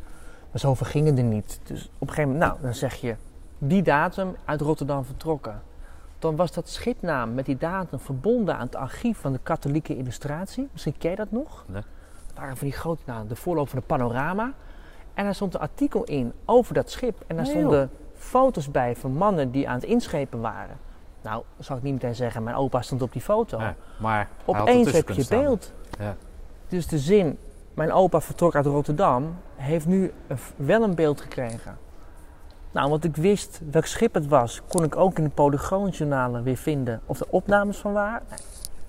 [0.51, 1.61] Maar zoveel gingen er niet.
[1.63, 3.17] Dus op een gegeven moment, nou, dan zeg je
[3.59, 5.63] die datum uit Rotterdam vertrokken.
[6.19, 10.69] Dan was dat schipnaam met die datum verbonden aan het archief van de katholieke illustratie.
[10.73, 11.65] Misschien ken je dat nog?
[11.67, 11.83] Nee.
[12.27, 14.53] Dat waren van die grote, nou, de voorloper van de panorama.
[15.15, 17.25] En daar stond een artikel in over dat schip.
[17.27, 20.77] En daar Nee, stonden foto's bij van mannen die aan het inschepen waren.
[21.23, 23.59] Nou, zal ik niet meteen zeggen, mijn opa stond op die foto.
[23.59, 25.73] Ja, maar Opeens heb je beeld.
[25.99, 26.17] Ja.
[26.69, 27.39] Dus de zin,
[27.75, 30.13] mijn opa vertrok uit Rotterdam, heeft nu
[30.57, 31.79] wel een beeld gekregen.
[32.77, 36.57] Nou, want ik wist welk schip het was, kon ik ook in de polygoonjournalen weer
[36.57, 38.23] vinden of er opnames van waren.
[38.29, 38.39] Nee,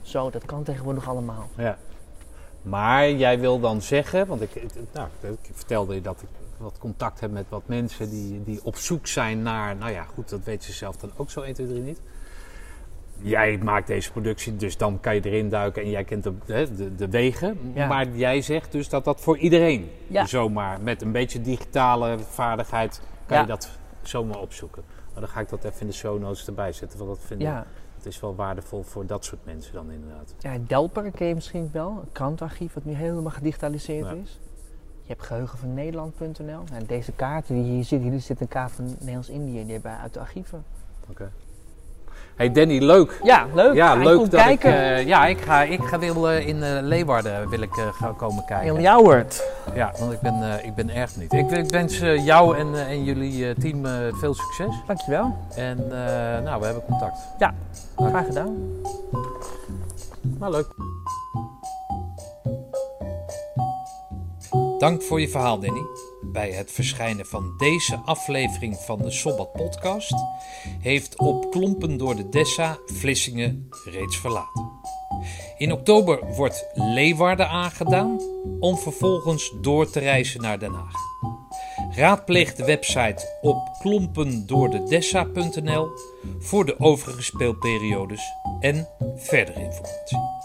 [0.02, 1.48] zo, dat kan tegenwoordig allemaal.
[1.56, 1.78] Ja.
[2.62, 4.64] Maar jij wil dan zeggen, want ik,
[4.94, 6.28] nou, ik vertelde je dat ik
[6.58, 10.30] wat contact heb met wat mensen die, die op zoek zijn naar, nou ja, goed,
[10.30, 12.02] dat weet ze zelf dan ook zo 1, 2, 3 niet.
[13.22, 16.96] Jij maakt deze productie, dus dan kan je erin duiken en jij kent de, de,
[16.96, 17.58] de wegen.
[17.74, 17.88] Ja.
[17.88, 20.26] Maar jij zegt dus dat dat voor iedereen Ja.
[20.26, 23.42] zomaar met een beetje digitale vaardigheid kan Ja.
[23.44, 23.70] je dat
[24.02, 24.84] zomaar opzoeken.
[25.12, 27.42] Maar dan ga ik dat even in de show notes erbij zetten, want dat vind
[27.42, 27.48] ik,
[27.96, 30.34] het is wel waardevol voor dat soort mensen dan inderdaad.
[30.40, 34.40] ja Delper ken je misschien wel, een krantarchief wat nu helemaal gedigitaliseerd is.
[35.02, 36.64] Je hebt geheugen van Nederland.nl.
[36.74, 40.14] En deze kaarten die hier zitten, hier zit een kaart van Nederlands-Indië, die hebben uit
[40.14, 40.64] de archieven.
[41.10, 41.32] Oké.
[42.38, 43.20] Hey Danny, leuk.
[43.24, 43.74] Ja, leuk.
[43.76, 44.70] Ja, leuk dat kijken.
[44.70, 44.76] ik.
[44.76, 48.46] eh, ja, ik ga, ik ga wil, eh, in eh, Leeuwarden wil ik, gaan komen
[48.46, 48.76] kijken.
[48.76, 49.44] In Jouwert.
[49.76, 51.34] Ja, want ik ben, ik ben erg niet.
[51.34, 53.86] Ik, ik wens jou en, en jullie team
[54.16, 54.76] veel succes.
[54.88, 55.36] Dankjewel.
[55.56, 55.88] En
[56.44, 57.18] nou, we hebben contact.
[57.96, 58.56] Graag gedaan.
[60.40, 60.68] Maar leuk.
[64.80, 65.82] Dank voor je verhaal, Danny.
[66.32, 70.14] Bij het verschijnen van deze aflevering van de Sobbat podcast
[70.80, 74.72] heeft op Klompen door de Dessa Vlissingen reeds verlaten.
[75.58, 78.22] In oktober wordt Leeuwarden aangedaan
[78.60, 80.96] om vervolgens door te reizen naar Den Haag.
[81.96, 85.90] Raadpleeg de website op klompendoordedessa.nl
[86.40, 88.22] voor de overige speelperiodes
[88.60, 90.37] en verdere informatie.